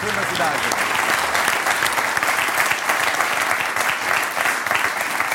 Schön, 0.00 0.08
dass 0.16 0.30
Sie 0.30 0.38
da 0.38 0.50
sind. 0.62 0.76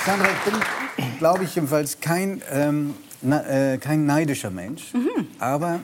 Sandra, 0.06 0.28
ich 0.28 0.52
bin, 0.52 1.18
glaube 1.20 1.44
ich, 1.44 1.56
jedenfalls 1.56 2.00
kein, 2.00 2.42
ähm, 2.52 2.96
na, 3.22 3.46
äh, 3.48 3.78
kein 3.78 4.06
neidischer 4.06 4.50
Mensch. 4.52 4.94
Aber 5.40 5.80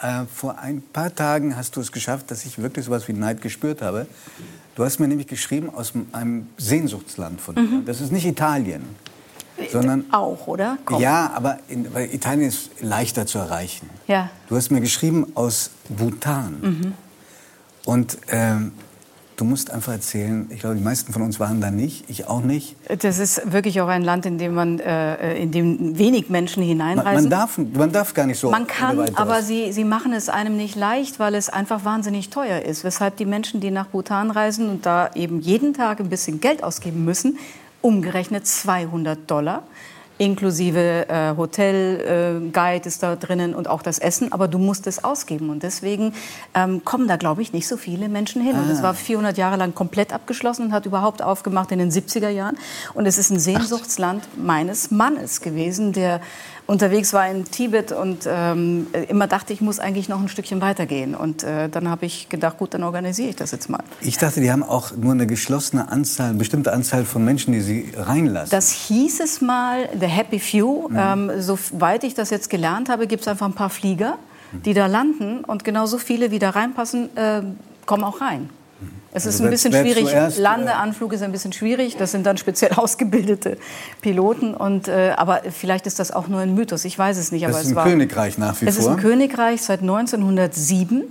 äh, 0.00 0.24
vor 0.34 0.58
ein 0.58 0.82
paar 0.82 1.14
Tagen 1.14 1.56
hast 1.56 1.76
du 1.76 1.80
es 1.80 1.92
geschafft, 1.92 2.30
dass 2.30 2.44
ich 2.44 2.58
wirklich 2.60 2.84
sowas 2.86 3.08
wie 3.08 3.12
Neid 3.12 3.40
gespürt 3.42 3.80
habe. 3.82 4.06
Du 4.74 4.84
hast 4.84 4.98
mir 4.98 5.08
nämlich 5.08 5.28
geschrieben 5.28 5.70
aus 5.74 5.92
einem 6.12 6.48
Sehnsuchtsland 6.58 7.40
von 7.40 7.54
dir. 7.54 7.82
Das 7.86 8.00
ist 8.00 8.12
nicht 8.12 8.26
Italien, 8.26 8.82
sondern 9.70 10.04
Auch, 10.12 10.46
oder? 10.46 10.78
Komm. 10.84 11.00
ja, 11.00 11.30
aber 11.34 11.58
in, 11.68 11.92
weil 11.94 12.12
Italien 12.12 12.48
ist 12.48 12.70
leichter 12.80 13.24
zu 13.24 13.38
erreichen. 13.38 13.88
Ja. 14.08 14.30
Du 14.48 14.56
hast 14.56 14.70
mir 14.70 14.80
geschrieben 14.80 15.26
aus 15.34 15.70
Bhutan. 15.88 16.94
Und 17.84 18.18
ähm, 18.30 18.72
du 19.36 19.44
musst 19.44 19.70
einfach 19.70 19.92
erzählen, 19.92 20.46
ich 20.50 20.60
glaube, 20.60 20.76
die 20.76 20.82
meisten 20.82 21.12
von 21.12 21.22
uns 21.22 21.40
waren 21.40 21.60
da 21.60 21.70
nicht, 21.70 22.08
ich 22.08 22.26
auch 22.26 22.40
nicht. 22.40 22.76
Das 23.02 23.18
ist 23.18 23.52
wirklich 23.52 23.80
auch 23.80 23.88
ein 23.88 24.02
Land, 24.02 24.26
in 24.26 24.38
dem 24.38 24.54
man, 24.54 24.78
äh, 24.78 25.36
in 25.36 25.50
dem 25.50 25.98
wenig 25.98 26.30
Menschen 26.30 26.60
Man, 26.60 26.68
hineinreisen. 26.68 27.24
man, 27.24 27.30
darf, 27.30 27.58
man 27.58 27.92
darf 27.92 28.14
gar 28.14 28.26
nicht 28.26 28.38
so. 28.38 28.50
Man 28.50 28.66
kann, 28.66 29.14
aber 29.16 29.42
sie, 29.42 29.72
sie 29.72 29.84
machen 29.84 30.12
es 30.12 30.28
einem 30.28 30.56
nicht 30.56 30.76
leicht, 30.76 31.18
weil 31.18 31.34
es 31.34 31.48
einfach 31.48 31.84
wahnsinnig 31.84 32.30
teuer 32.30 32.62
ist. 32.62 32.84
Weshalb 32.84 33.16
die 33.16 33.26
Menschen, 33.26 33.60
die 33.60 33.70
nach 33.70 33.86
Bhutan 33.86 34.30
reisen 34.30 34.68
und 34.68 34.86
da 34.86 35.10
eben 35.14 35.40
jeden 35.40 35.74
Tag 35.74 36.00
ein 36.00 36.08
bisschen 36.08 36.40
Geld 36.40 36.62
ausgeben 36.62 37.04
müssen, 37.04 37.38
umgerechnet 37.82 38.46
200 38.46 39.30
Dollar, 39.30 39.62
inklusive 40.18 41.08
äh, 41.08 41.36
Hotel, 41.36 42.40
äh, 42.46 42.50
Guide 42.50 42.88
ist 42.88 43.02
da 43.02 43.16
drinnen 43.16 43.54
und 43.54 43.68
auch 43.68 43.82
das 43.82 43.98
Essen. 43.98 44.32
Aber 44.32 44.46
du 44.48 44.58
musst 44.58 44.86
es 44.86 45.02
ausgeben 45.02 45.50
und 45.50 45.62
deswegen 45.62 46.14
ähm, 46.54 46.84
kommen 46.84 47.08
da, 47.08 47.16
glaube 47.16 47.42
ich, 47.42 47.52
nicht 47.52 47.66
so 47.66 47.76
viele 47.76 48.08
Menschen 48.08 48.40
hin. 48.42 48.56
Und 48.56 48.70
es 48.70 48.78
Ah. 48.80 48.84
war 48.84 48.94
400 48.94 49.36
Jahre 49.36 49.56
lang 49.56 49.74
komplett 49.74 50.12
abgeschlossen 50.12 50.66
und 50.66 50.72
hat 50.72 50.86
überhaupt 50.86 51.22
aufgemacht 51.22 51.72
in 51.72 51.78
den 51.78 51.90
70er 51.90 52.28
Jahren. 52.28 52.56
Und 52.94 53.06
es 53.06 53.18
ist 53.18 53.30
ein 53.30 53.38
Sehnsuchtsland 53.40 54.22
meines 54.36 54.90
Mannes 54.90 55.40
gewesen, 55.40 55.92
der 55.92 56.20
unterwegs 56.66 57.12
war 57.12 57.28
in 57.28 57.44
Tibet 57.44 57.92
und 57.92 58.26
ähm, 58.26 58.86
immer 59.08 59.26
dachte, 59.26 59.52
ich 59.52 59.60
muss 59.60 59.78
eigentlich 59.78 60.08
noch 60.08 60.20
ein 60.20 60.28
Stückchen 60.28 60.60
weitergehen. 60.60 61.14
Und 61.14 61.42
äh, 61.42 61.68
dann 61.68 61.88
habe 61.88 62.06
ich 62.06 62.28
gedacht, 62.28 62.58
gut, 62.58 62.74
dann 62.74 62.82
organisiere 62.82 63.30
ich 63.30 63.36
das 63.36 63.50
jetzt 63.50 63.68
mal. 63.68 63.82
Ich 64.00 64.16
dachte, 64.16 64.40
die 64.40 64.50
haben 64.50 64.62
auch 64.62 64.92
nur 64.96 65.12
eine 65.12 65.26
geschlossene 65.26 65.90
Anzahl, 65.90 66.30
eine 66.30 66.38
bestimmte 66.38 66.72
Anzahl 66.72 67.04
von 67.04 67.24
Menschen, 67.24 67.52
die 67.52 67.60
sie 67.60 67.92
reinlassen. 67.96 68.50
Das 68.50 68.70
hieß 68.70 69.20
es 69.20 69.40
mal, 69.40 69.88
the 69.98 70.06
happy 70.06 70.38
few. 70.38 70.88
Ähm, 70.96 71.30
soweit 71.38 72.04
ich 72.04 72.14
das 72.14 72.30
jetzt 72.30 72.48
gelernt 72.48 72.88
habe, 72.88 73.06
gibt 73.06 73.22
es 73.22 73.28
einfach 73.28 73.46
ein 73.46 73.54
paar 73.54 73.70
Flieger, 73.70 74.18
die 74.64 74.74
da 74.74 74.86
landen 74.86 75.44
und 75.44 75.64
genauso 75.64 75.98
viele, 75.98 76.30
wie 76.30 76.38
da 76.38 76.50
reinpassen, 76.50 77.14
äh, 77.16 77.42
kommen 77.86 78.04
auch 78.04 78.20
rein. 78.20 78.48
Es 79.16 79.26
ist 79.26 79.34
Also 79.34 79.44
ein 79.44 79.46
wer- 79.46 79.50
bisschen 79.52 79.72
schwierig. 79.72 80.06
zuerst, 80.08 80.38
Landeanflug 80.38 81.12
ist 81.12 81.22
ein 81.22 81.30
bisschen 81.32 81.52
schwierig. 81.52 81.96
Das 81.96 82.10
sind 82.10 82.26
dann 82.26 82.36
speziell 82.36 82.72
ausgebildete 82.76 83.56
Piloten. 84.00 84.54
Und, 84.54 84.88
äh, 84.88 85.12
aber 85.16 85.42
vielleicht 85.50 85.86
ist 85.86 85.98
das 86.00 86.10
auch 86.10 86.26
nur 86.28 86.40
ein 86.40 86.54
Mythos. 86.54 86.84
Ich 86.84 86.98
weiß 86.98 87.16
es 87.16 87.30
nicht. 87.32 87.44
Aber 87.44 87.52
das 87.52 87.62
ist 87.62 87.66
es 87.68 87.72
ein 87.72 87.76
war, 87.76 87.84
Königreich 87.84 88.38
nach 88.38 88.60
wie 88.60 88.66
Es 88.66 88.76
ist 88.76 88.84
vor. 88.84 88.92
ein 88.94 88.98
Königreich 89.00 89.62
seit 89.62 89.80
1907. 89.82 91.04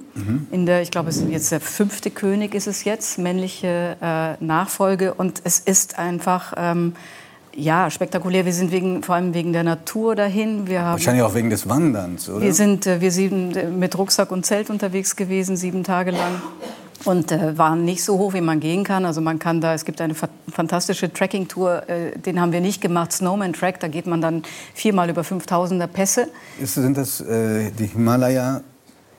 In 0.51 0.65
der, 0.65 0.81
ich 0.81 0.91
glaube, 0.91 1.09
es 1.09 1.17
ist 1.17 1.29
jetzt 1.29 1.51
der 1.51 1.61
fünfte 1.61 2.11
König 2.11 2.53
ist 2.53 2.67
es 2.67 2.83
jetzt, 2.83 3.17
männliche 3.17 3.95
äh, 4.01 4.43
Nachfolge. 4.43 5.13
Und 5.13 5.41
es 5.43 5.59
ist 5.59 5.97
einfach 5.97 6.53
ähm, 6.57 6.93
ja 7.55 7.89
spektakulär. 7.89 8.45
Wir 8.45 8.53
sind 8.53 8.71
wegen, 8.71 9.01
vor 9.03 9.15
allem 9.15 9.33
wegen 9.33 9.53
der 9.53 9.63
Natur 9.63 10.15
dahin. 10.15 10.67
Wir 10.67 10.81
haben 10.81 10.93
Wahrscheinlich 10.93 11.23
auch 11.23 11.35
wegen 11.35 11.49
des 11.49 11.69
Wanderns, 11.69 12.29
oder? 12.29 12.41
wir 12.41 12.53
sind, 12.53 12.85
äh, 12.85 12.99
wir 13.01 13.11
sind 13.11 13.55
äh, 13.55 13.67
mit 13.67 13.97
Rucksack 13.97 14.31
und 14.31 14.45
Zelt 14.45 14.69
unterwegs 14.69 15.15
gewesen, 15.15 15.55
sieben 15.55 15.83
Tage 15.83 16.11
lang. 16.11 16.41
Und 17.05 17.31
äh, 17.31 17.57
waren 17.57 17.85
nicht 17.85 18.03
so 18.03 18.17
hoch, 18.17 18.33
wie 18.33 18.41
man 18.41 18.59
gehen 18.59 18.83
kann. 18.83 19.05
Also 19.05 19.21
man 19.21 19.39
kann 19.39 19.61
da, 19.61 19.73
es 19.73 19.85
gibt 19.85 20.01
eine 20.01 20.15
fa 20.15 20.29
fantastische 20.51 21.11
Trekking-Tour, 21.11 21.89
äh, 21.89 22.17
den 22.19 22.39
haben 22.39 22.51
wir 22.51 22.61
nicht 22.61 22.81
gemacht, 22.81 23.11
Snowman 23.11 23.53
Track. 23.53 23.79
Da 23.79 23.88
geht 23.88 24.05
man 24.05 24.22
dann 24.22 24.44
viermal 24.73 25.09
über 25.09 25.22
5000er 25.22 25.88
Pässe. 25.88 26.28
Ist, 26.59 26.75
sind 26.75 26.97
das 26.97 27.22
äh, 27.22 27.72
die 27.72 27.88
Himalaya? 27.88 28.61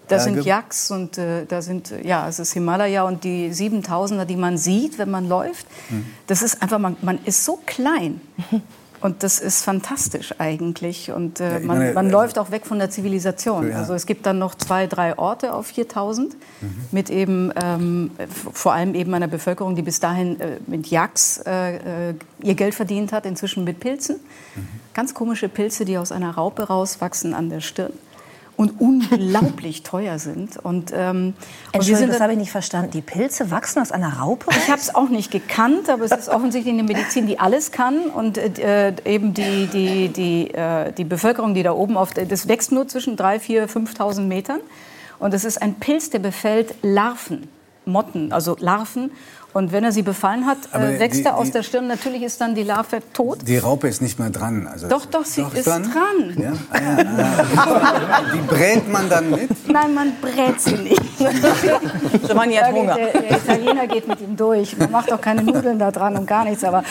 Da 0.09 0.21
sind? 0.21 0.45
Yaks 0.45 0.91
und 0.91 1.17
äh, 1.17 1.47
da 1.47 1.63
sind, 1.63 1.91
äh, 1.91 2.07
ja, 2.07 2.29
es 2.29 2.39
ist 2.39 2.53
Himalaya 2.53 3.05
und 3.05 3.25
die 3.25 3.51
7000er, 3.51 4.27
die 4.27 4.37
man 4.37 4.59
sieht, 4.59 4.99
wenn 4.99 5.11
man 5.11 5.29
läuft. 5.29 5.67
Hm. 5.89 6.05
Das 6.27 6.43
ist 6.43 6.63
einfach, 6.63 6.79
man, 6.79 6.97
man 7.03 7.19
ist 7.25 7.45
so 7.45 7.59
klein. 7.65 8.21
Und 9.05 9.23
das 9.23 9.39
ist 9.39 9.63
fantastisch 9.63 10.35
eigentlich. 10.39 11.13
Und 11.13 11.39
äh, 11.39 11.61
man, 11.61 11.79
meine, 11.79 11.93
man 11.93 12.07
äh, 12.07 12.11
läuft 12.11 12.39
auch 12.39 12.51
weg 12.51 12.65
von 12.65 12.79
der 12.79 12.89
Zivilisation. 12.89 13.69
Ja. 13.69 13.77
Also 13.77 13.93
es 13.93 14.07
gibt 14.07 14.25
dann 14.25 14.39
noch 14.39 14.55
zwei, 14.55 14.87
drei 14.87 15.19
Orte 15.19 15.53
auf 15.53 15.67
4000 15.67 16.35
Mhm. 16.35 16.69
mit 16.93 17.11
eben 17.11 17.53
ähm, 17.63 18.11
vor 18.53 18.73
allem 18.73 18.95
eben 18.95 19.13
einer 19.13 19.29
Bevölkerung, 19.29 19.77
die 19.77 19.83
bis 19.83 20.01
dahin 20.01 20.41
äh, 20.41 20.57
mit 20.67 20.87
Yaks 20.87 21.43
äh, 21.45 22.11
äh, 22.11 22.15
ihr 22.43 22.55
Geld 22.55 22.75
verdient 22.75 23.13
hat, 23.13 23.27
inzwischen 23.27 23.65
mit 23.65 23.79
Pilzen. 23.79 24.17
Mhm. 24.55 24.69
Ganz 24.95 25.13
komische 25.13 25.51
Pilze, 25.51 25.85
die 25.85 25.99
aus 25.99 26.11
einer 26.11 26.31
Raupe 26.31 26.63
rauswachsen 26.63 27.35
an 27.35 27.51
der 27.51 27.61
Stirn 27.61 27.93
und 28.57 28.81
unglaublich 28.81 29.83
teuer 29.85 30.19
sind. 30.19 30.57
Und, 30.57 30.93
ähm, 30.95 31.35
und 31.73 31.87
wir 31.87 31.97
sind 31.97 32.11
das 32.11 32.21
habe 32.21 32.33
ich 32.33 32.39
nicht 32.39 32.53
verstanden. 32.53 32.91
Die 32.93 33.03
Pilze 33.03 33.51
wachsen 33.51 33.81
aus 33.81 33.93
einer 33.93 34.19
Raupe? 34.19 34.47
ich 34.51 34.69
habe 34.69 34.81
es 34.81 34.95
auch 34.95 35.09
nicht 35.09 35.31
gekannt, 35.31 35.89
aber 35.89 36.05
es 36.05 36.13
ist 36.13 36.29
offensichtlich 36.29 36.73
eine 36.75 36.83
Medizin, 36.83 37.27
die 37.27 37.39
alles 37.39 37.73
kann. 37.73 38.07
Und 38.07 38.39
äh, 38.39 38.95
eben 39.05 39.35
die, 39.35 39.67
die, 39.67 40.09
die, 40.09 40.55
äh, 40.55 40.93
die 40.93 41.05
Bevölkerung, 41.05 41.55
die 41.55 41.63
da 41.63 41.73
oben 41.73 41.97
auf, 41.97 42.13
das 42.15 42.49
wächst 42.49 42.73
nur 42.73 42.89
zwischen 42.89 43.17
3.000, 43.17 43.67
4.000, 43.67 43.97
5.000 43.97 44.21
Metern. 44.23 44.61
Und 45.19 45.35
es 45.35 45.45
ist 45.45 45.61
ein 45.63 45.75
Pilz, 45.75 46.11
der 46.11 46.19
befällt 46.19 46.75
Larven, 46.83 47.49
Motten, 47.87 48.33
also 48.33 48.57
Larven. 48.59 49.11
Und 49.53 49.71
wenn 49.71 49.85
er 49.85 49.93
sie 49.93 50.03
befallen 50.03 50.47
hat, 50.47 50.59
äh, 50.73 50.99
wächst 50.99 51.21
die- 51.21 51.25
er 51.27 51.37
aus 51.37 51.47
die- 51.47 51.53
der 51.53 51.63
Stirn. 51.63 51.87
Natürlich 51.87 52.25
ist 52.25 52.41
dann 52.41 52.57
die 52.57 52.65
Larve 52.65 52.99
tot. 53.13 53.39
Die 53.47 53.57
Raupe 53.59 53.87
ist 53.87 54.03
nicht 54.03 54.19
mehr 54.19 54.31
dran. 54.31 54.67
Also 54.67 54.89
Doch, 54.89 55.07
doch, 55.07 55.25
sie 55.25 55.45
ist 55.55 55.65
dran. 55.65 55.89
Ja? 56.37 56.53
Ah, 56.73 56.79
ja, 56.81 56.99
ja. 56.99 58.21
Die 58.35 58.39
brät 58.53 58.91
man 58.91 59.09
dann 59.09 59.31
mit? 59.31 59.49
Nein, 59.71 59.95
man 59.95 60.13
brät 60.21 60.61
sie 60.61 60.75
nicht. 60.75 61.01
Giovanni 62.27 62.55
hat 62.57 62.73
Hunger. 62.73 62.97
Der, 62.97 63.13
der 63.21 63.31
Italiener 63.39 63.87
geht 63.87 64.09
mit 64.09 64.21
ihm 64.21 64.37
durch. 64.37 64.77
Man 64.77 64.91
macht 64.91 65.13
auch 65.13 65.21
keine 65.21 65.45
Nudeln 65.45 65.79
da 65.79 65.93
dran 65.93 66.17
und 66.17 66.27
gar 66.27 66.45
nichts. 66.45 66.65
Aber 66.65 66.83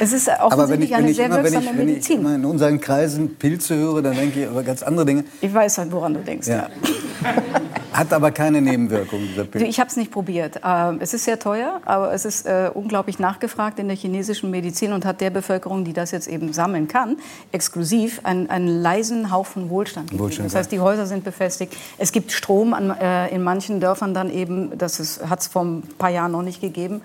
es 0.00 0.12
ist 0.14 0.30
Aber 0.30 0.70
wenn 0.70 0.80
ich, 0.80 0.94
offensichtlich 0.94 0.94
eine 0.96 1.14
sehr 1.14 1.26
immer, 1.26 1.42
wirksame 1.42 1.60
ich, 1.64 1.66
wenn 1.78 1.78
ich 1.80 1.94
Medizin. 1.96 2.20
immer 2.20 2.34
in 2.36 2.44
unseren 2.46 2.80
Kreisen 2.80 3.36
Pilze 3.36 3.76
höre, 3.76 4.00
dann 4.00 4.16
denke 4.16 4.40
ich 4.42 4.46
über 4.50 4.62
ganz 4.62 4.82
andere 4.82 5.04
Dinge. 5.04 5.24
Ich 5.42 5.52
weiß 5.52 5.76
halt, 5.76 5.92
woran 5.92 6.14
du 6.14 6.20
denkst. 6.20 6.48
Ja. 6.48 6.54
Ja. 6.56 6.68
Hat 7.96 8.12
aber 8.12 8.30
keine 8.30 8.60
Nebenwirkung, 8.60 9.20
dieser 9.20 9.44
Pilz. 9.44 9.64
Ich 9.66 9.80
habe 9.80 9.88
es 9.88 9.96
nicht 9.96 10.10
probiert. 10.10 10.60
Ähm, 10.62 10.98
es 11.00 11.14
ist 11.14 11.24
sehr 11.24 11.38
teuer, 11.38 11.80
aber 11.86 12.12
es 12.12 12.24
ist 12.24 12.44
äh, 12.46 12.70
unglaublich 12.72 13.18
nachgefragt 13.18 13.78
in 13.78 13.88
der 13.88 13.96
chinesischen 13.96 14.50
Medizin 14.50 14.92
und 14.92 15.06
hat 15.06 15.20
der 15.22 15.30
Bevölkerung, 15.30 15.84
die 15.84 15.94
das 15.94 16.10
jetzt 16.10 16.28
eben 16.28 16.52
sammeln 16.52 16.88
kann, 16.88 17.16
exklusiv 17.52 18.20
einen, 18.24 18.50
einen 18.50 18.68
leisen 18.68 19.30
Hauch 19.30 19.46
von 19.46 19.70
Wohlstand 19.70 20.10
gegeben. 20.10 20.24
Wohlstand, 20.24 20.46
das 20.46 20.54
heißt, 20.54 20.72
die 20.72 20.80
Häuser 20.80 21.06
sind 21.06 21.24
befestigt. 21.24 21.74
Es 21.96 22.12
gibt 22.12 22.32
Strom 22.32 22.74
an, 22.74 22.90
äh, 22.90 23.34
in 23.34 23.42
manchen 23.42 23.80
Dörfern 23.80 24.12
dann 24.12 24.30
eben. 24.30 24.76
Das 24.76 25.20
hat 25.28 25.40
es 25.40 25.46
vor 25.46 25.64
ein 25.64 25.82
paar 25.98 26.10
Jahren 26.10 26.32
noch 26.32 26.42
nicht 26.42 26.60
gegeben. 26.60 27.00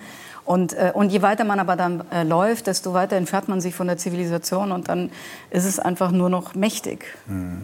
Und, 0.46 0.74
äh, 0.74 0.92
und 0.94 1.12
je 1.12 1.22
weiter 1.22 1.44
man 1.44 1.60
aber 1.60 1.76
dann 1.76 2.04
äh, 2.12 2.24
läuft, 2.24 2.68
desto 2.68 2.94
weiter 2.94 3.16
entfernt 3.16 3.48
man 3.48 3.62
sich 3.62 3.76
von 3.76 3.88
der 3.88 3.98
Zivilisation 3.98 4.72
und 4.72 4.90
dann 4.90 5.12
ist 5.50 5.66
es 5.66 5.80
einfach 5.80 6.12
nur 6.12 6.30
noch 6.30 6.56
mächtig. 6.56 7.06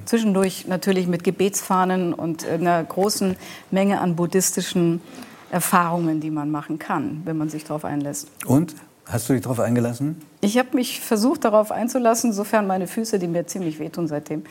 Zwischendurch 0.05 0.67
natürlich 0.67 1.07
mit 1.07 1.23
Gebetsfahnen 1.23 2.13
und 2.13 2.47
einer 2.47 2.83
großen 2.83 3.35
Menge 3.71 3.99
an 3.99 4.15
buddhistischen 4.15 5.01
Erfahrungen, 5.49 6.19
die 6.19 6.29
man 6.29 6.51
machen 6.51 6.77
kann, 6.79 7.21
wenn 7.25 7.37
man 7.37 7.49
sich 7.49 7.63
darauf 7.63 7.85
einlässt. 7.85 8.27
Und? 8.45 8.75
Hast 9.09 9.29
du 9.29 9.33
dich 9.33 9.41
darauf 9.43 9.61
eingelassen? 9.61 10.21
Ich 10.41 10.57
habe 10.57 10.69
mich 10.73 10.99
versucht, 10.99 11.45
darauf 11.45 11.71
einzulassen, 11.71 12.33
sofern 12.33 12.67
meine 12.67 12.87
Füße, 12.87 13.19
die 13.19 13.27
mir 13.27 13.47
ziemlich 13.47 13.79
wehtun 13.79 14.07
seitdem, 14.07 14.43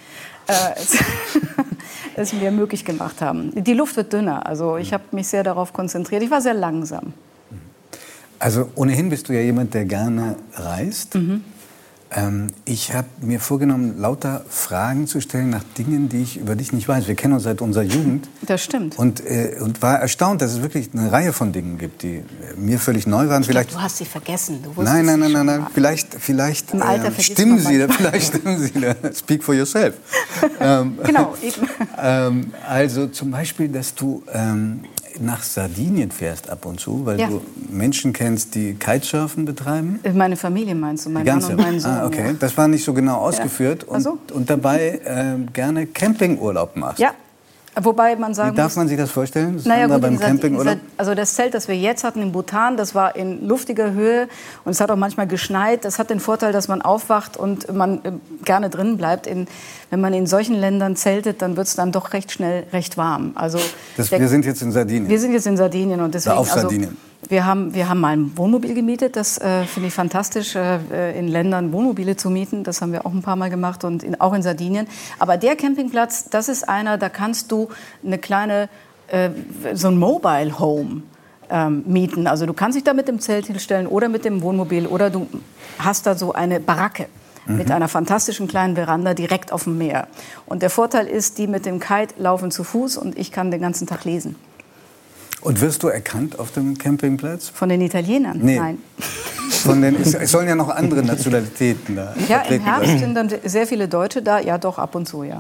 äh, 0.46 0.52
es, 0.76 0.96
es 2.16 2.32
mir 2.32 2.50
möglich 2.50 2.86
gemacht 2.86 3.20
haben. 3.20 3.52
Die 3.54 3.74
Luft 3.74 3.96
wird 3.96 4.14
dünner, 4.14 4.46
also 4.46 4.78
ich 4.78 4.94
habe 4.94 5.04
mich 5.10 5.28
sehr 5.28 5.42
darauf 5.42 5.74
konzentriert. 5.74 6.22
Ich 6.22 6.30
war 6.30 6.40
sehr 6.40 6.54
langsam. 6.54 7.12
Also 8.46 8.70
ohnehin 8.76 9.10
bist 9.10 9.28
du 9.28 9.32
ja 9.32 9.40
jemand, 9.40 9.74
der 9.74 9.86
gerne 9.86 10.36
reist. 10.54 11.16
Mhm. 11.16 11.42
Ähm, 12.12 12.46
ich 12.64 12.94
habe 12.94 13.08
mir 13.20 13.40
vorgenommen, 13.40 13.98
lauter 13.98 14.44
Fragen 14.48 15.08
zu 15.08 15.20
stellen 15.20 15.50
nach 15.50 15.64
Dingen, 15.76 16.08
die 16.08 16.22
ich 16.22 16.36
über 16.36 16.54
dich 16.54 16.72
nicht 16.72 16.86
weiß. 16.86 17.08
Wir 17.08 17.16
kennen 17.16 17.34
uns 17.34 17.42
seit 17.42 17.60
unserer 17.60 17.82
Jugend. 17.82 18.28
Das 18.42 18.62
stimmt. 18.62 18.96
Und, 19.00 19.20
äh, 19.26 19.56
und 19.60 19.82
war 19.82 19.98
erstaunt, 19.98 20.42
dass 20.42 20.52
es 20.52 20.62
wirklich 20.62 20.90
eine 20.92 21.10
Reihe 21.10 21.32
von 21.32 21.50
Dingen 21.50 21.76
gibt, 21.76 22.04
die 22.04 22.18
äh, 22.18 22.22
mir 22.56 22.78
völlig 22.78 23.08
neu 23.08 23.28
waren. 23.28 23.42
Vielleicht 23.42 23.74
Du 23.74 23.80
hast 23.82 23.96
sie 23.96 24.04
vergessen. 24.04 24.62
Du 24.62 24.80
Nein, 24.80 25.06
nein, 25.06 25.18
nein, 25.18 25.32
nein, 25.32 25.46
nein. 25.46 25.66
Vielleicht, 25.74 26.14
vielleicht 26.14 26.72
Im 26.72 26.82
Alter 26.82 27.06
vergisst 27.06 27.32
stimmen 27.32 27.58
Sie, 27.58 27.78
manchmal. 27.78 27.96
vielleicht 28.12 28.36
stimmen 28.36 28.60
Sie. 28.60 28.80
da. 28.80 28.94
Speak 29.12 29.42
for 29.42 29.56
yourself. 29.56 29.96
ähm, 30.60 31.00
Genau, 31.04 31.34
eben. 31.42 31.68
ähm, 32.00 32.52
also 32.64 33.08
zum 33.08 33.32
Beispiel, 33.32 33.66
dass 33.70 33.92
du 33.92 34.22
ähm, 34.32 34.82
nach 35.20 35.42
Sardinien 35.42 36.10
fährst 36.10 36.48
ab 36.50 36.66
und 36.66 36.80
zu, 36.80 37.04
weil 37.06 37.18
Ja. 37.20 37.28
du 37.28 37.40
Menschen 37.70 38.12
kennst, 38.12 38.54
die 38.54 38.74
Kitesurfen 38.74 39.44
betreiben. 39.44 40.00
Meine 40.14 40.36
Familie 40.36 40.74
meinst 40.74 41.06
du, 41.06 41.10
mein 41.10 41.24
Mann 41.26 41.42
und 41.44 41.56
mein 41.56 41.80
Sohn. 41.80 41.90
ah, 41.90 42.06
okay. 42.06 42.26
ja. 42.28 42.32
Das 42.38 42.56
war 42.56 42.68
nicht 42.68 42.84
so 42.84 42.92
genau 42.94 43.16
ausgeführt. 43.18 43.86
Ach 43.92 44.00
so. 44.00 44.12
Und, 44.12 44.32
und 44.32 44.50
dabei 44.50 45.00
ähm, 45.04 45.52
gerne 45.52 45.86
Campingurlaub 45.86 46.76
machst. 46.76 46.98
Ja, 46.98 47.10
Wobei 47.78 48.16
man 48.16 48.32
sagen 48.32 48.52
Wie 48.52 48.56
darf 48.56 48.68
muss, 48.68 48.76
man 48.76 48.88
sich 48.88 48.96
das 48.96 49.10
vorstellen? 49.10 49.60
naja, 49.64 49.80
Sandra, 49.82 49.96
gut, 49.96 50.02
beim 50.02 50.12
dieser, 50.14 50.24
Camping, 50.26 50.56
oder? 50.56 50.76
also 50.96 51.14
das 51.14 51.34
Zelt, 51.34 51.52
das 51.52 51.68
wir 51.68 51.76
jetzt 51.76 52.04
hatten 52.04 52.22
in 52.22 52.32
Bhutan, 52.32 52.78
das 52.78 52.94
war 52.94 53.14
in 53.16 53.46
luftiger 53.46 53.92
Höhe 53.92 54.28
und 54.64 54.70
es 54.70 54.80
hat 54.80 54.90
auch 54.90 54.96
manchmal 54.96 55.26
geschneit. 55.26 55.84
Das 55.84 55.98
hat 55.98 56.08
den 56.08 56.18
Vorteil, 56.20 56.52
dass 56.52 56.68
man 56.68 56.80
aufwacht 56.80 57.36
und 57.36 57.70
man 57.74 57.98
äh, 58.04 58.12
gerne 58.44 58.70
drin 58.70 58.96
bleibt. 58.96 59.26
In, 59.26 59.46
wenn 59.90 60.00
man 60.00 60.14
in 60.14 60.26
solchen 60.26 60.54
Ländern 60.54 60.96
zeltet, 60.96 61.42
dann 61.42 61.56
wird 61.58 61.66
es 61.66 61.74
dann 61.76 61.92
doch 61.92 62.14
recht 62.14 62.32
schnell 62.32 62.64
recht 62.72 62.96
warm. 62.96 63.32
Also 63.34 63.58
Das, 63.98 64.08
der- 64.08 64.20
wir 64.20 64.28
sind 64.28 64.46
jetzt 64.46 64.62
in 64.62 64.72
Sardinien. 64.72 65.08
wir 65.10 65.20
sind 65.20 65.32
jetzt 65.34 65.46
in 65.46 65.58
Sardinien 65.58 66.00
und 66.00 66.14
deswegen 66.14 66.36
auf 66.36 66.48
also, 66.50 66.62
Sardinien. 66.62 66.96
Wir 67.28 67.44
haben 67.44 67.74
wir 67.74 67.88
haben 67.88 68.00
mal 68.00 68.16
ein 68.16 68.36
Wohnmobil 68.36 68.74
gemietet. 68.74 69.16
Das 69.16 69.38
äh, 69.38 69.64
finde 69.64 69.88
ich 69.88 69.94
fantastisch, 69.94 70.54
äh, 70.54 71.18
in 71.18 71.28
Ländern 71.28 71.72
Wohnmobile 71.72 72.16
zu 72.16 72.30
mieten. 72.30 72.64
Das 72.64 72.80
haben 72.80 72.92
wir 72.92 73.06
auch 73.06 73.12
ein 73.12 73.22
paar 73.22 73.36
Mal 73.36 73.50
gemacht 73.50 73.84
und 73.84 74.02
in, 74.02 74.20
auch 74.20 74.34
in 74.34 74.42
Sardinien. 74.42 74.86
Aber 75.18 75.36
der 75.36 75.56
Campingplatz, 75.56 76.28
das 76.30 76.48
ist 76.48 76.68
einer, 76.68 76.98
da 76.98 77.08
kannst 77.08 77.50
du 77.50 77.68
eine 78.04 78.18
kleine 78.18 78.68
äh, 79.08 79.30
so 79.74 79.88
ein 79.88 79.98
Mobile 79.98 80.58
Home 80.58 81.02
ähm, 81.50 81.84
mieten. 81.86 82.26
Also 82.26 82.46
du 82.46 82.52
kannst 82.52 82.76
dich 82.76 82.84
da 82.84 82.92
mit 82.92 83.08
dem 83.08 83.20
Zelt 83.20 83.46
hinstellen 83.46 83.86
oder 83.86 84.08
mit 84.08 84.24
dem 84.24 84.42
Wohnmobil 84.42 84.86
oder 84.86 85.10
du 85.10 85.26
hast 85.78 86.06
da 86.06 86.14
so 86.14 86.32
eine 86.32 86.60
Baracke 86.60 87.06
mit 87.48 87.70
einer 87.70 87.88
fantastischen 87.88 88.48
kleinen 88.48 88.74
Veranda 88.74 89.14
direkt 89.14 89.52
auf 89.52 89.64
dem 89.64 89.78
Meer. 89.78 90.08
Und 90.46 90.62
der 90.62 90.70
Vorteil 90.70 91.06
ist, 91.06 91.38
die 91.38 91.46
mit 91.46 91.64
dem 91.64 91.78
Kite 91.78 92.14
laufen 92.18 92.50
zu 92.50 92.64
Fuß 92.64 92.96
und 92.96 93.16
ich 93.16 93.30
kann 93.30 93.50
den 93.50 93.60
ganzen 93.60 93.86
Tag 93.86 94.04
lesen. 94.04 94.34
Und 95.46 95.60
wirst 95.60 95.84
du 95.84 95.86
erkannt 95.88 96.40
auf 96.40 96.50
dem 96.50 96.76
Campingplatz? 96.76 97.50
Von 97.54 97.68
den 97.68 97.80
Italienern? 97.80 98.40
Nee. 98.42 98.58
Nein. 98.58 98.78
Von 99.62 99.80
den, 99.80 99.94
es, 99.94 100.12
es 100.12 100.32
sollen 100.32 100.48
ja 100.48 100.56
noch 100.56 100.68
andere 100.68 101.04
Nationalitäten 101.04 101.94
da 101.94 102.14
Ja, 102.28 102.40
im 102.40 102.62
Herbst 102.62 102.90
sein. 102.90 102.98
sind 102.98 103.14
dann 103.14 103.30
sehr 103.44 103.64
viele 103.68 103.86
Deutsche 103.86 104.20
da. 104.22 104.40
Ja, 104.40 104.58
doch, 104.58 104.76
ab 104.76 104.96
und 104.96 105.06
zu, 105.06 105.22
ja. 105.22 105.38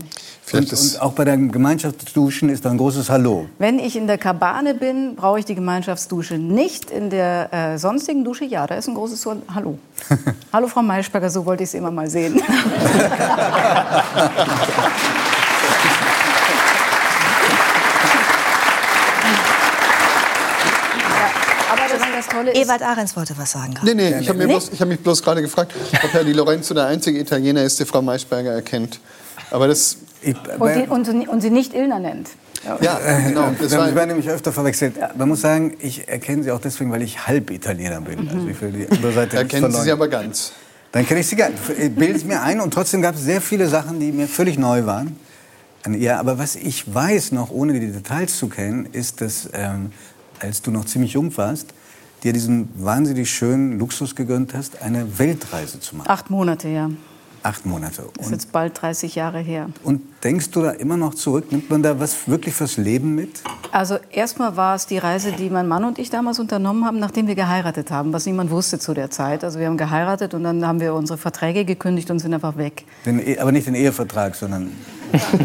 Und, 0.52 0.72
und 0.72 1.00
auch 1.02 1.12
bei 1.12 1.24
den 1.24 1.50
Gemeinschaftsduschen 1.50 2.48
ist 2.50 2.64
da 2.64 2.70
ein 2.70 2.78
großes 2.78 3.10
Hallo. 3.10 3.46
Wenn 3.58 3.80
ich 3.80 3.96
in 3.96 4.06
der 4.06 4.16
Kabane 4.16 4.74
bin, 4.74 5.16
brauche 5.16 5.40
ich 5.40 5.44
die 5.44 5.56
Gemeinschaftsdusche 5.56 6.38
nicht. 6.38 6.92
In 6.92 7.10
der 7.10 7.52
äh, 7.52 7.76
sonstigen 7.78 8.22
Dusche, 8.22 8.44
ja, 8.44 8.64
da 8.64 8.76
ist 8.76 8.86
ein 8.86 8.94
großes 8.94 9.26
Hallo. 9.52 9.76
Hallo, 10.52 10.68
Frau 10.68 10.82
Maischberger, 10.82 11.30
so 11.30 11.44
wollte 11.44 11.64
ich 11.64 11.70
Sie 11.70 11.78
immer 11.78 11.90
mal 11.90 12.08
sehen. 12.08 12.40
Ja, 21.16 21.72
aber 21.72 21.82
das, 21.92 22.02
das 22.14 22.25
Tolle 22.36 22.52
ist, 22.52 22.58
Ewald 22.66 22.82
Ahrens 22.82 23.16
wollte 23.16 23.36
was 23.38 23.52
sagen 23.52 23.74
gerade. 23.74 23.94
Nee, 23.94 24.10
nee, 24.10 24.18
ich 24.20 24.28
habe 24.28 24.46
mich, 24.46 24.80
hab 24.80 24.88
mich 24.88 25.00
bloß 25.00 25.22
gerade 25.22 25.42
gefragt, 25.42 25.72
ob 26.04 26.12
Herr 26.12 26.24
Di 26.24 26.32
Lorenzo 26.32 26.74
der 26.74 26.86
einzige 26.86 27.18
Italiener 27.18 27.62
ist, 27.62 27.78
der 27.78 27.86
Frau 27.86 28.02
Maischberger 28.02 28.52
erkennt. 28.52 29.00
Aber 29.50 29.68
das, 29.68 29.96
Ich, 30.22 30.34
und, 30.58 30.74
die, 30.74 30.88
und, 30.88 31.04
sie- 31.06 31.28
und 31.28 31.40
sie 31.40 31.50
nicht 31.50 31.74
Ilna 31.74 31.98
nennt. 31.98 32.30
ja, 32.80 32.98
genau. 33.26 33.52
Das 33.60 33.70
wir 33.72 33.94
werden 33.94 34.08
nämlich 34.08 34.28
öfter 34.28 34.52
verwechselt. 34.52 34.94
Man 35.16 35.28
muss 35.28 35.40
sagen, 35.40 35.76
ich 35.80 36.08
erkenne 36.08 36.42
sie 36.42 36.50
auch 36.50 36.60
deswegen, 36.60 36.90
weil 36.90 37.02
ich 37.02 37.26
halb 37.26 37.50
Italiener 37.50 38.00
bin. 38.00 38.28
Also 38.28 38.48
ich 38.48 38.60
will 38.60 38.72
die 38.72 38.88
andere 38.90 39.12
Seite 39.12 39.36
da 39.36 39.42
nicht 39.42 39.52
kennen 39.52 39.70
Sie 39.72 39.82
sie 39.82 39.92
aber 39.92 40.08
ganz. 40.08 40.52
Dann 40.92 41.06
kenne 41.06 41.20
ich 41.20 41.26
sie 41.28 41.36
gar 41.36 41.50
nicht. 41.50 41.96
Bilde 41.96 42.16
es 42.16 42.24
mir 42.24 42.42
ein 42.42 42.60
und 42.60 42.72
trotzdem 42.72 43.02
gab 43.02 43.14
es 43.14 43.22
sehr 43.22 43.40
viele 43.40 43.68
Sachen, 43.68 44.00
die 44.00 44.10
mir 44.12 44.26
völlig 44.26 44.58
neu 44.58 44.84
waren. 44.86 45.16
An 45.84 45.94
ihr. 45.94 46.18
Aber 46.18 46.38
was 46.38 46.56
ich 46.56 46.92
weiß 46.92 47.32
noch, 47.32 47.50
ohne 47.50 47.78
die 47.78 47.92
Details 47.92 48.36
zu 48.38 48.48
kennen, 48.48 48.88
ist, 48.90 49.20
dass 49.20 49.48
ähm, 49.52 49.92
als 50.40 50.62
du 50.62 50.70
noch 50.72 50.86
ziemlich 50.86 51.12
jung 51.12 51.36
warst, 51.36 51.68
dir 52.24 52.32
diesen 52.32 52.68
wahnsinnig 52.76 53.30
schönen 53.30 53.78
Luxus 53.78 54.14
gegönnt 54.14 54.54
hast, 54.54 54.82
eine 54.82 55.18
Weltreise 55.18 55.80
zu 55.80 55.96
machen. 55.96 56.08
Acht 56.10 56.30
Monate, 56.30 56.68
ja. 56.68 56.90
Acht 57.42 57.64
Monate. 57.64 58.02
Das 58.16 58.26
ist 58.26 58.26
Und, 58.26 58.32
jetzt 58.32 58.50
bald 58.50 58.80
30 58.82 59.14
Jahre 59.14 59.38
her. 59.38 59.68
und 59.84 60.00
denkst 60.24 60.50
du 60.50 60.62
da 60.62 60.70
immer 60.72 60.96
noch 60.96 61.14
zurück? 61.14 61.52
Nimmt 61.52 61.70
man 61.70 61.80
da 61.80 62.00
was 62.00 62.26
wirklich 62.26 62.52
fürs 62.54 62.76
Leben 62.76 63.14
mit? 63.14 63.40
Also 63.70 63.98
erstmal 64.10 64.56
war 64.56 64.74
es 64.74 64.86
die 64.86 64.98
Reise, 64.98 65.30
die 65.30 65.48
mein 65.48 65.68
Mann 65.68 65.84
und 65.84 66.00
ich 66.00 66.10
damals 66.10 66.40
unternommen 66.40 66.84
haben, 66.84 66.98
nachdem 66.98 67.28
wir 67.28 67.36
geheiratet 67.36 67.92
haben, 67.92 68.12
was 68.12 68.26
niemand 68.26 68.50
wusste 68.50 68.80
zu 68.80 68.94
der 68.94 69.12
Zeit. 69.12 69.44
Also 69.44 69.60
wir 69.60 69.66
haben 69.68 69.76
geheiratet 69.76 70.34
und 70.34 70.42
dann 70.42 70.66
haben 70.66 70.80
wir 70.80 70.92
unsere 70.94 71.18
Verträge 71.18 71.64
gekündigt 71.64 72.10
und 72.10 72.18
sind 72.18 72.34
einfach 72.34 72.56
weg. 72.56 72.84
Den, 73.04 73.20
E- 73.24 73.38
aber 73.38 73.52
nicht 73.52 73.68
den 73.68 73.76
Ehevertrag, 73.76 74.34
sondern 74.34 74.72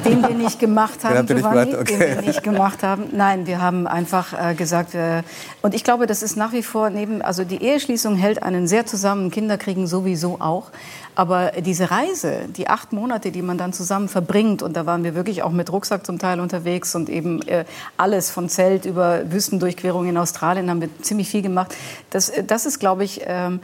Den 0.05 0.21
wir 0.21 0.35
nicht 0.35 0.59
gemacht 0.59 1.03
haben, 1.03 1.25
nicht 1.25 1.27
Giovanni? 1.27 1.75
Okay. 1.75 1.97
den 1.97 2.15
wir 2.15 2.21
nicht 2.21 2.43
gemacht 2.43 2.83
haben. 2.83 3.05
Nein, 3.11 3.47
wir 3.47 3.61
haben 3.61 3.87
einfach 3.87 4.33
äh, 4.33 4.55
gesagt, 4.55 4.95
äh, 4.95 5.23
und 5.61 5.73
ich 5.73 5.83
glaube, 5.83 6.07
das 6.07 6.23
ist 6.23 6.37
nach 6.37 6.53
wie 6.53 6.63
vor 6.63 6.89
neben, 6.89 7.21
also 7.21 7.43
die 7.43 7.61
Eheschließung 7.63 8.15
hält 8.15 8.43
einen 8.43 8.67
sehr 8.67 8.85
zusammen, 8.85 9.31
Kinder 9.31 9.57
kriegen 9.57 9.87
sowieso 9.87 10.39
auch. 10.39 10.71
Aber 11.15 11.51
diese 11.59 11.91
Reise, 11.91 12.47
die 12.55 12.67
acht 12.67 12.93
Monate, 12.93 13.31
die 13.31 13.41
man 13.41 13.57
dann 13.57 13.73
zusammen 13.73 14.07
verbringt, 14.07 14.63
und 14.63 14.75
da 14.75 14.85
waren 14.85 15.03
wir 15.03 15.15
wirklich 15.15 15.43
auch 15.43 15.51
mit 15.51 15.71
Rucksack 15.71 16.05
zum 16.05 16.19
Teil 16.19 16.39
unterwegs 16.39 16.95
und 16.95 17.09
eben 17.09 17.41
äh, 17.47 17.65
alles 17.97 18.31
von 18.31 18.49
Zelt 18.49 18.85
über 18.85 19.31
Wüstendurchquerung 19.31 20.07
in 20.07 20.17
Australien 20.17 20.69
haben 20.69 20.81
wir 20.81 20.89
ziemlich 21.01 21.29
viel 21.29 21.41
gemacht. 21.41 21.75
Das, 22.09 22.29
äh, 22.29 22.43
das 22.43 22.65
ist, 22.65 22.79
glaube 22.79 23.03
ich, 23.03 23.21
ähm, 23.25 23.59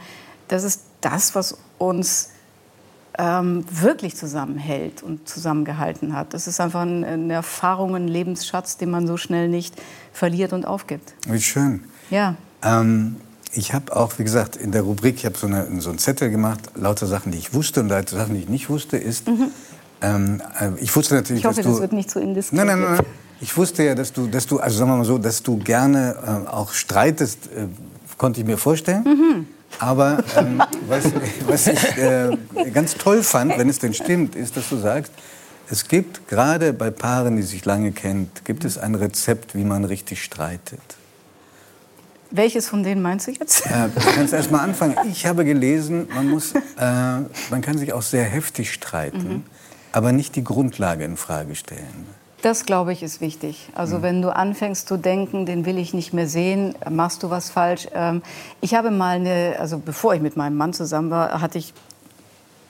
das 0.48 0.64
ist 0.64 0.82
das, 1.00 1.34
was 1.34 1.58
uns 1.78 2.30
ähm, 3.18 3.64
wirklich 3.70 4.16
zusammenhält 4.16 5.02
und 5.02 5.28
zusammengehalten 5.28 6.14
hat. 6.14 6.34
Das 6.34 6.46
ist 6.46 6.60
einfach 6.60 6.82
ein, 6.82 7.04
eine 7.04 7.32
Erfahrung, 7.32 7.96
ein 7.96 8.08
Lebensschatz, 8.08 8.76
den 8.76 8.90
man 8.90 9.06
so 9.06 9.16
schnell 9.16 9.48
nicht 9.48 9.74
verliert 10.12 10.52
und 10.52 10.66
aufgibt. 10.66 11.14
wie 11.26 11.40
schön. 11.40 11.82
Ja. 12.10 12.36
Ähm, 12.62 13.16
ich 13.52 13.74
habe 13.74 13.96
auch, 13.96 14.18
wie 14.18 14.24
gesagt, 14.24 14.56
in 14.56 14.72
der 14.72 14.82
Rubrik, 14.82 15.16
ich 15.16 15.26
habe 15.26 15.36
so, 15.36 15.46
eine, 15.46 15.80
so 15.80 15.90
einen 15.90 15.98
Zettel 15.98 16.30
gemacht, 16.30 16.60
lauter 16.74 17.06
Sachen, 17.06 17.32
die 17.32 17.38
ich 17.38 17.54
wusste 17.54 17.80
und 17.80 17.88
lauter 17.88 18.16
Sachen, 18.16 18.34
die 18.34 18.40
ich 18.42 18.48
nicht 18.48 18.68
wusste, 18.70 18.96
ist, 18.96 19.24
ähm, 20.00 20.40
äh, 20.60 20.70
ich 20.80 20.94
wusste 20.94 21.14
natürlich, 21.14 21.42
Mhm. 21.42 21.50
Ich 21.50 21.56
hoffe, 21.58 21.62
dass 21.62 21.66
du... 21.66 21.70
das 21.72 21.80
wird 21.80 21.92
nicht 21.92 22.10
zu 22.10 22.20
indiskret. 22.20 22.56
Nein, 22.56 22.66
nein, 22.66 22.80
nein. 22.80 23.00
Ich 23.40 23.56
wusste 23.56 23.84
ja, 23.84 23.94
dass 23.94 24.12
du, 24.12 24.26
dass 24.26 24.46
du, 24.46 24.58
also 24.58 24.78
sagen 24.78 24.90
wir 24.90 24.96
mal 24.96 25.04
so, 25.04 25.18
dass 25.18 25.42
du 25.42 25.56
gerne 25.58 26.44
äh, 26.46 26.48
auch 26.50 26.72
streitest, 26.72 27.46
äh, 27.46 27.66
konnte 28.16 28.40
ich 28.40 28.46
mir 28.46 28.58
vorstellen. 28.58 29.04
Mhm. 29.04 29.46
Aber 29.78 30.24
ähm, 30.36 30.62
was, 30.88 31.04
was 31.46 31.66
ich 31.66 31.96
äh, 31.98 32.36
ganz 32.72 32.94
toll 32.94 33.22
fand, 33.22 33.56
wenn 33.58 33.68
es 33.68 33.78
denn 33.78 33.94
stimmt, 33.94 34.34
ist, 34.34 34.56
dass 34.56 34.68
du 34.68 34.76
sagst, 34.76 35.12
es 35.70 35.86
gibt 35.86 36.28
gerade 36.28 36.72
bei 36.72 36.90
Paaren, 36.90 37.36
die 37.36 37.42
sich 37.42 37.64
lange 37.64 37.92
kennt, 37.92 38.44
gibt 38.44 38.64
es 38.64 38.78
ein 38.78 38.94
Rezept, 38.94 39.54
wie 39.54 39.64
man 39.64 39.84
richtig 39.84 40.22
streitet. 40.24 40.80
Welches 42.30 42.68
von 42.68 42.82
denen 42.82 43.00
meinst 43.00 43.26
du 43.26 43.32
jetzt? 43.32 43.66
Äh, 43.66 43.88
du 43.94 44.00
kannst 44.14 44.34
erst 44.34 44.50
mal 44.50 44.60
anfangen. 44.60 44.96
Ich 45.10 45.26
habe 45.26 45.44
gelesen, 45.44 46.08
man, 46.14 46.28
muss, 46.28 46.52
äh, 46.52 46.60
man 46.78 47.60
kann 47.62 47.78
sich 47.78 47.92
auch 47.92 48.02
sehr 48.02 48.24
heftig 48.24 48.72
streiten, 48.72 49.44
aber 49.92 50.12
nicht 50.12 50.36
die 50.36 50.44
Grundlage 50.44 51.04
in 51.04 51.16
Frage 51.16 51.54
stellen. 51.54 52.06
Das, 52.40 52.66
glaube 52.66 52.92
ich, 52.92 53.02
ist 53.02 53.20
wichtig. 53.20 53.68
Also 53.74 54.00
wenn 54.00 54.22
du 54.22 54.34
anfängst 54.34 54.86
zu 54.86 54.96
denken, 54.96 55.44
den 55.44 55.66
will 55.66 55.76
ich 55.76 55.92
nicht 55.92 56.12
mehr 56.12 56.28
sehen, 56.28 56.76
machst 56.88 57.24
du 57.24 57.30
was 57.30 57.50
falsch. 57.50 57.88
Ähm, 57.92 58.22
ich 58.60 58.74
habe 58.74 58.92
mal 58.92 59.16
eine, 59.16 59.56
also 59.58 59.78
bevor 59.78 60.14
ich 60.14 60.20
mit 60.20 60.36
meinem 60.36 60.56
Mann 60.56 60.72
zusammen 60.72 61.10
war, 61.10 61.40
hatte 61.40 61.58
ich 61.58 61.74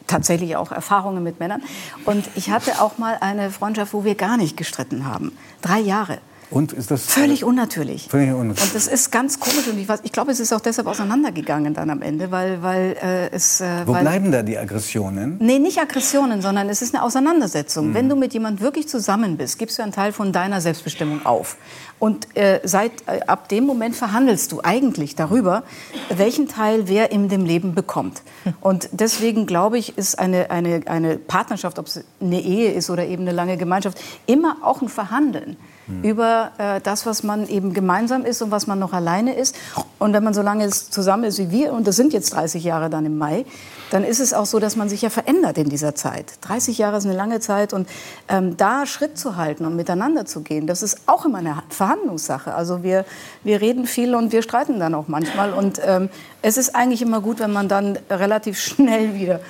tatsächlich 0.07 0.57
auch 0.57 0.73
Erfahrungen 0.73 1.23
mit 1.23 1.39
Männern. 1.39 1.63
Und 2.07 2.31
ich 2.35 2.51
hatte 2.51 2.81
auch 2.81 2.97
mal 2.97 3.19
eine 3.21 3.51
Freundschaft, 3.51 3.93
wo 3.93 4.05
wir 4.05 4.15
gar 4.15 4.39
nicht 4.39 4.57
gestritten 4.57 5.05
haben. 5.05 5.37
Drei 5.61 5.81
Jahre. 5.81 6.19
Und 6.51 6.73
ist 6.73 6.91
das 6.91 7.05
Völlig 7.05 7.45
unnatürlich. 7.45 8.09
Völlig 8.09 8.31
unnatürlich. 8.31 8.65
Und 8.65 8.75
das 8.75 8.87
ist 8.87 9.11
ganz 9.11 9.39
komisch. 9.39 9.69
Und 9.69 9.79
ich, 9.79 9.89
weiß, 9.89 10.01
ich 10.03 10.13
glaube, 10.13 10.33
es 10.33 10.41
ist 10.41 10.53
auch 10.53 10.61
deshalb 10.61 10.87
auseinandergegangen 10.87 11.75
dann 11.75 11.91
am 11.91 12.01
Ende, 12.01 12.31
weil, 12.31 12.63
weil 12.63 12.97
äh, 13.03 13.31
es. 13.31 13.61
Äh, 13.61 13.87
Wo 13.87 13.93
weil, 13.93 14.03
bleiben 14.03 14.33
da 14.33 14.43
die 14.43 14.57
Aggressionen? 14.57 15.37
Nee, 15.41 15.59
nicht 15.59 15.79
Aggressionen, 15.79 16.41
sondern 16.41 16.69
es 16.69 16.81
ist 16.81 16.95
eine 16.95 17.05
Auseinandersetzung. 17.05 17.93
Wenn 17.93 18.09
du 18.09 18.17
mit 18.17 18.33
jemand 18.33 18.61
wirklich 18.61 18.89
zusammen 18.89 19.37
bist, 19.37 19.59
gibst 19.59 19.79
du 19.79 19.83
einen 19.83 19.93
Teil 19.93 20.13
von 20.13 20.33
deiner 20.33 20.61
Selbstbestimmung 20.61 21.27
auf. 21.27 21.57
Und 21.99 22.35
äh, 22.37 22.61
seit, 22.65 22.93
äh, 23.07 23.21
ab 23.27 23.49
dem 23.49 23.65
Moment 23.65 23.95
verhandelst 23.95 24.53
du 24.53 24.61
eigentlich 24.63 25.17
darüber, 25.17 25.65
welchen 26.09 26.49
Teil 26.49 26.89
wer 26.89 27.11
in 27.11 27.29
dem 27.29 27.45
Leben 27.45 27.75
bekommt. 27.75 28.23
Und 28.61 28.89
deswegen 28.93 29.47
glaube 29.47 29.79
ich, 29.79 29.99
ist 29.99 30.19
eine, 30.19 30.51
eine, 30.51 30.83
eine 30.87 31.19
Partnerschaft, 31.19 31.79
ob 31.79 31.87
es 31.87 32.05
eine 32.21 32.41
Ehe 32.41 32.73
ist 32.73 32.89
oder 32.89 33.07
eben 33.07 33.23
eine 33.23 33.33
lange 33.33 33.57
Gemeinschaft, 33.57 33.99
immer 34.27 34.59
auch 34.63 34.81
ein 34.81 34.89
Verhandeln 34.89 35.57
über 36.03 36.53
äh, 36.59 36.81
das, 36.81 37.07
was 37.07 37.23
man 37.23 37.49
eben 37.49 37.73
gemeinsam 37.73 38.25
ist 38.25 38.43
und 38.43 38.51
was 38.51 38.67
man 38.67 38.79
noch 38.79 38.93
alleine 38.93 39.35
ist. 39.35 39.57
Und 39.99 40.13
wenn 40.13 40.23
man 40.23 40.35
so 40.35 40.43
lange 40.43 40.69
zusammen 40.71 41.25
ist 41.25 41.39
wie 41.39 41.51
wir, 41.51 41.73
und 41.73 41.87
das 41.87 41.97
sind 41.97 42.13
jetzt 42.13 42.35
30 42.35 42.63
Jahre 42.63 42.91
dann 42.91 43.07
im 43.07 43.19
Mai, 43.19 43.45
dann 43.91 44.05
ist 44.05 44.21
es 44.21 44.35
auch 44.35 44.47
so, 44.47 44.59
dass 44.59 44.77
man 44.77 44.89
sich 44.89 45.03
ja 45.03 45.11
verändert 45.11 45.59
in 45.59 45.69
dieser 45.69 45.95
Zeit. 45.95 46.35
30 46.43 46.79
Jahre 46.79 46.99
ist 46.99 47.07
eine 47.07 47.17
lange 47.17 47.41
Zeit 47.41 47.73
und 47.73 47.89
ähm, 48.29 48.57
da 48.57 48.87
Schritt 48.87 49.19
zu 49.19 49.37
halten 49.37 49.65
und 49.65 49.77
miteinander 49.77 50.27
zu 50.27 50.43
gehen, 50.43 50.67
das 50.67 50.83
ist 50.83 51.01
auch 51.07 51.25
immer 51.25 51.39
eine 51.39 51.63
Verhandlungssache. 51.71 52.55
Also 52.55 52.83
wir, 52.83 53.05
wir 53.45 53.61
reden 53.61 53.87
viel 53.87 54.15
und 54.15 54.33
wir 54.33 54.43
streiten 54.43 54.79
dann 54.79 54.95
auch 54.95 55.09
manchmal. 55.09 55.53
Und 55.53 55.81
ähm, 55.85 56.11
es 56.43 56.57
ist 56.59 56.75
eigentlich 56.75 57.03
immer 57.03 57.21
gut, 57.21 57.41
wenn 57.41 57.53
man 57.53 57.69
dann 57.69 57.99
relativ 58.11 58.59
schnell 58.59 59.15
wieder 59.19 59.41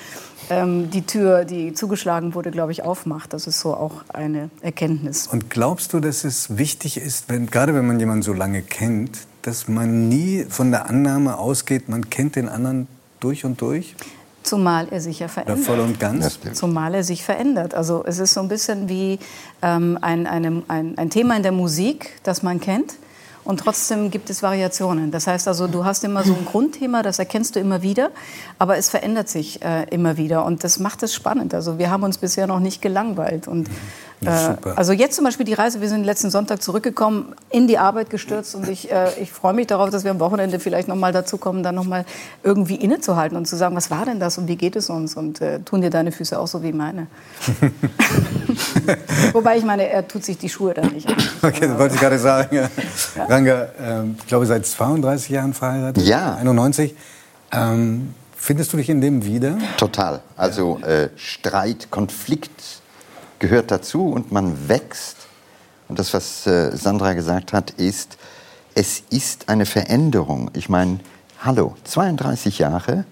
ähm, 0.51 0.91
die 0.91 1.03
Tür, 1.03 1.45
die 1.45 1.75
zugeschlagen 1.75 2.35
wurde, 2.35 2.51
glaube 2.51 2.73
ich, 2.73 2.83
aufmacht. 2.83 3.33
Das 3.33 3.47
ist 3.47 3.61
so 3.61 3.75
auch 3.75 4.05
eine 4.09 4.51
Erkenntnis. 4.63 5.27
Und 5.27 5.51
glaubst 5.51 5.93
du, 5.93 6.01
dass 6.01 6.25
es 6.25 6.57
wichtig 6.57 6.97
ist, 6.97 7.29
wenn, 7.29 7.47
gerade 7.47 7.75
wenn 7.75 7.87
man 7.87 8.01
jemanden 8.01 8.23
so 8.23 8.33
lange 8.33 8.63
kennt, 8.63 9.19
dass 9.43 9.69
man 9.69 10.09
nie 10.09 10.45
von 10.49 10.71
der 10.71 10.89
Annahme 10.89 11.39
ausgeht, 11.39 11.89
man 11.89 12.11
kennt 12.11 12.37
den 12.37 12.49
anderen 12.49 12.87
durch 13.21 13.45
und 13.45 13.61
durch? 13.61 13.95
Zumal 14.43 14.89
er 14.91 15.01
sich 15.01 15.19
ja 15.19 15.29
verändert. 15.29 15.59
voll 15.59 15.81
und 15.81 16.01
ganz. 16.01 16.39
Zumal 16.55 16.95
er 16.95 17.05
sich 17.05 17.23
verändert. 17.23 17.75
Also 17.75 18.05
es 18.07 18.19
ist 18.19 18.33
so 18.33 18.41
ein 18.41 18.49
bisschen 18.49 18.89
wie 18.89 19.19
ähm, 19.61 19.99
ein, 20.01 20.27
eine, 20.27 20.63
ein, 20.69 20.97
ein 20.97 21.11
Thema 21.11 21.37
in 21.37 21.43
der 21.43 21.53
Musik, 21.53 22.13
das 22.23 22.43
man 22.43 22.61
kennt. 22.61 22.95
Und 23.49 23.61
trotzdem 23.61 24.11
gibt 24.11 24.29
es 24.29 24.43
Variationen. 24.43 25.11
Das 25.11 25.27
heißt 25.27 25.49
also, 25.49 25.69
du 25.69 25.87
hast 25.87 26.05
immer 26.05 26.23
so 26.23 26.35
ein 26.35 26.45
Grundthema, 26.45 27.03
das 27.03 27.19
erkennst 27.19 27.57
du 27.57 27.61
immer 27.61 27.81
wieder, 27.81 28.11
aber 28.59 28.77
es 28.77 28.91
verändert 28.91 29.31
sich 29.31 29.63
äh, 29.63 29.85
immer 29.85 30.19
wieder. 30.19 30.45
Und 30.45 30.65
das 30.65 30.79
macht 30.79 31.03
es 31.03 31.15
spannend. 31.15 31.55
Also 31.55 31.79
wir 31.79 31.91
haben 31.91 32.03
uns 32.03 32.19
bisher 32.19 32.47
noch 32.47 32.61
nicht 32.61 32.83
gelangweilt. 32.83 33.49
Und, 33.49 33.71
Ja, 34.21 34.53
äh, 34.53 34.55
super. 34.55 34.73
also 34.77 34.93
jetzt 34.93 35.15
zum 35.15 35.25
Beispiel 35.25 35.47
die 35.47 35.55
Reise, 35.55 35.81
wir 35.81 35.89
sind 35.89 36.05
letzten 36.05 36.31
Sonntag 36.31 36.63
zurückgekommen, 36.63 37.35
in 37.51 37.69
die 37.69 37.79
Arbeit 37.79 38.11
gestürzt 38.11 38.55
und 38.55 38.69
ich, 38.69 38.91
äh, 38.91 39.11
ich 39.21 39.31
freue 39.31 39.55
mich 39.55 39.67
darauf, 39.67 39.91
dass 39.91 40.05
wir 40.05 40.11
am 40.11 40.21
Wochenende 40.21 40.59
vielleicht 40.59 40.89
noch 40.89 40.97
mal 40.97 41.13
dazu 41.13 41.39
kommen, 41.39 41.63
dann 41.63 41.75
noch 41.75 41.85
mal 41.85 42.05
irgendwie 42.43 42.75
innezuhalten 42.75 43.37
und 43.37 43.47
zu 43.47 43.57
sagen, 43.57 43.77
was 43.77 43.91
war 43.91 44.05
denn 44.05 44.19
das 44.19 44.39
und 44.39 44.49
wie 44.49 44.57
geht 44.57 44.77
es 44.77 44.91
uns 44.91 45.17
und 45.17 45.41
äh, 45.41 45.61
tun 45.61 45.83
dir 45.83 45.91
deine 45.91 46.13
Füße 46.13 46.39
auch 46.39 46.47
so 46.47 46.63
wie 46.63 46.73
meine. 46.73 47.07
Wobei 49.33 49.59
ich 49.59 49.65
meine, 49.65 49.89
er 49.89 50.07
tut 50.07 50.25
sich 50.25 50.39
die 50.39 50.49
Schuhe 50.49 50.75
dann 50.75 50.93
nicht 50.93 51.09
an. 51.09 51.17
Okay, 51.43 51.69
das 51.69 51.79
wollte 51.79 51.95
ich 51.95 52.01
gerade 52.01 52.19
sagen. 52.19 52.69
Ranga, 53.29 53.69
ähm, 53.81 54.17
ich 54.19 54.27
glaube, 54.27 54.47
seit 54.47 54.67
32 54.67 55.29
Jahren 55.31 55.55
verheiratet. 55.55 56.03
Ja. 56.05 56.35
91. 56.37 56.95
Ähm, 57.53 58.15
findest 58.37 58.73
du 58.73 58.77
dich 58.77 58.91
in 58.91 59.01
dem 59.01 59.25
wieder? 59.25 59.57
Total. 59.77 60.21
Also 60.37 60.79
äh, 60.81 61.11
Streit, 61.17 61.91
Konflikt 61.91 62.78
gehört 63.39 63.71
dazu 63.71 64.09
und 64.11 64.33
man 64.33 64.69
wächst. 64.69 65.17
Und 65.89 65.99
das, 65.99 66.13
was 66.13 66.47
äh, 66.47 66.77
Sandra 66.77 67.15
gesagt 67.15 67.53
hat, 67.53 67.71
ist, 67.73 68.19
es 68.75 69.03
ist 69.11 69.49
eine 69.49 69.65
Veränderung. 69.67 70.51
Ich 70.55 70.69
meine, 70.69 71.01
hallo, 71.43 71.75
32 71.85 72.59
Jahre. 72.59 73.05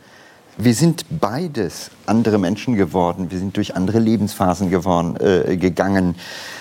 Wir 0.58 0.74
sind 0.74 1.04
beides 1.20 1.90
andere 2.06 2.38
Menschen 2.38 2.76
geworden. 2.76 3.30
Wir 3.30 3.38
sind 3.38 3.56
durch 3.56 3.76
andere 3.76 3.98
Lebensphasen 3.98 4.70
geworden, 4.70 5.16
äh, 5.20 5.56
gegangen. 5.56 6.16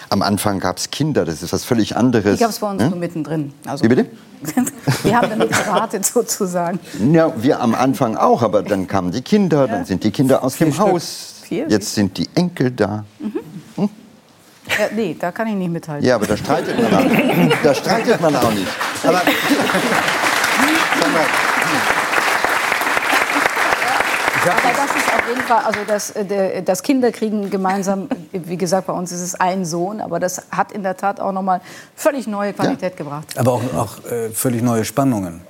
Am 0.10 0.22
Anfang 0.22 0.60
gab 0.60 0.78
es 0.78 0.92
Kinder, 0.92 1.24
das 1.26 1.42
ist 1.42 1.54
was 1.54 1.64
völlig 1.64 1.96
anderes. 1.96 2.38
Die 2.38 2.44
gab 2.44 2.52
es 2.52 2.60
bei 2.60 2.70
uns 2.70 2.84
Hm? 2.84 2.90
nur 2.90 3.00
mittendrin. 3.00 3.54
Also, 3.66 3.84
Wie 3.84 3.88
bitte? 3.88 4.06
Wir 5.04 5.18
haben 5.18 5.30
damit 5.30 5.50
gewartet 5.50 6.06
sozusagen. 6.14 6.80
Ja, 7.14 7.32
wir 7.42 7.60
am 7.62 7.74
Anfang 7.74 8.16
auch, 8.18 8.42
aber 8.44 8.62
dann 8.64 8.88
kamen 8.88 9.12
die 9.12 9.22
Kinder, 9.22 9.68
dann 9.68 9.86
sind 9.86 10.04
die 10.04 10.12
Kinder 10.12 10.44
aus 10.44 10.58
dem 10.58 10.72
Stück. 10.74 10.86
Haus. 10.86 11.32
Vier. 11.44 11.68
Jetzt 11.70 11.96
sind 11.96 12.18
die 12.18 12.28
Enkel 12.36 12.72
da. 12.72 13.06
Ja, 14.68 14.88
nee, 14.96 15.16
da 15.20 15.32
kann 15.32 15.48
ich 15.48 15.56
nicht 15.56 15.72
mithalten. 15.72 16.06
Ja, 16.06 16.16
aber 16.16 16.26
da 16.26 16.36
streitet 16.36 16.78
man 16.82 16.94
auch, 16.94 17.58
da 17.64 17.74
streitet 17.74 18.20
man 18.22 18.36
auch 18.36 18.52
nicht. 18.52 18.68
Aber, 19.04 19.22
Sag 24.46 24.64
mal, 24.64 24.72
Aber 24.72 24.76
das 24.78 24.96
ist 24.96 25.14
auf 25.14 25.28
jeden 25.28 25.42
Fall, 25.42 25.64
also 25.66 25.80
das, 25.88 26.12
äh, 26.12 26.62
das 26.62 26.84
Kinderkriegen 26.84 27.50
gemeinsam, 27.50 28.08
wie 28.32 28.58
gesagt, 28.58 28.88
bei 28.88 28.94
uns 28.94 29.12
ist 29.12 29.22
es 29.22 29.36
ein 29.36 29.66
Sohn, 29.66 30.02
aber 30.02 30.20
das 30.20 30.44
hat 30.52 30.72
in 30.72 30.84
der 30.84 30.96
Tat 30.98 31.20
auch 31.20 31.32
nochmal 31.32 31.62
völlig 31.96 32.28
neue 32.28 32.54
Qualität 32.54 32.96
gebracht. 32.96 33.38
Aber 33.38 33.54
auch, 33.54 33.64
auch 33.76 34.06
äh, 34.12 34.30
völlig 34.30 34.62
neue 34.62 34.86
Spannungen. 34.86 35.42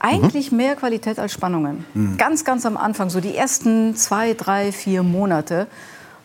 Eigentlich 0.00 0.52
mehr 0.52 0.76
Qualität 0.76 1.18
als 1.18 1.32
Spannungen. 1.32 1.86
Ganz, 2.18 2.44
ganz 2.44 2.66
am 2.66 2.76
Anfang, 2.76 3.08
so 3.08 3.20
die 3.20 3.34
ersten 3.34 3.96
zwei, 3.96 4.34
drei, 4.34 4.70
vier 4.70 5.02
Monate, 5.02 5.66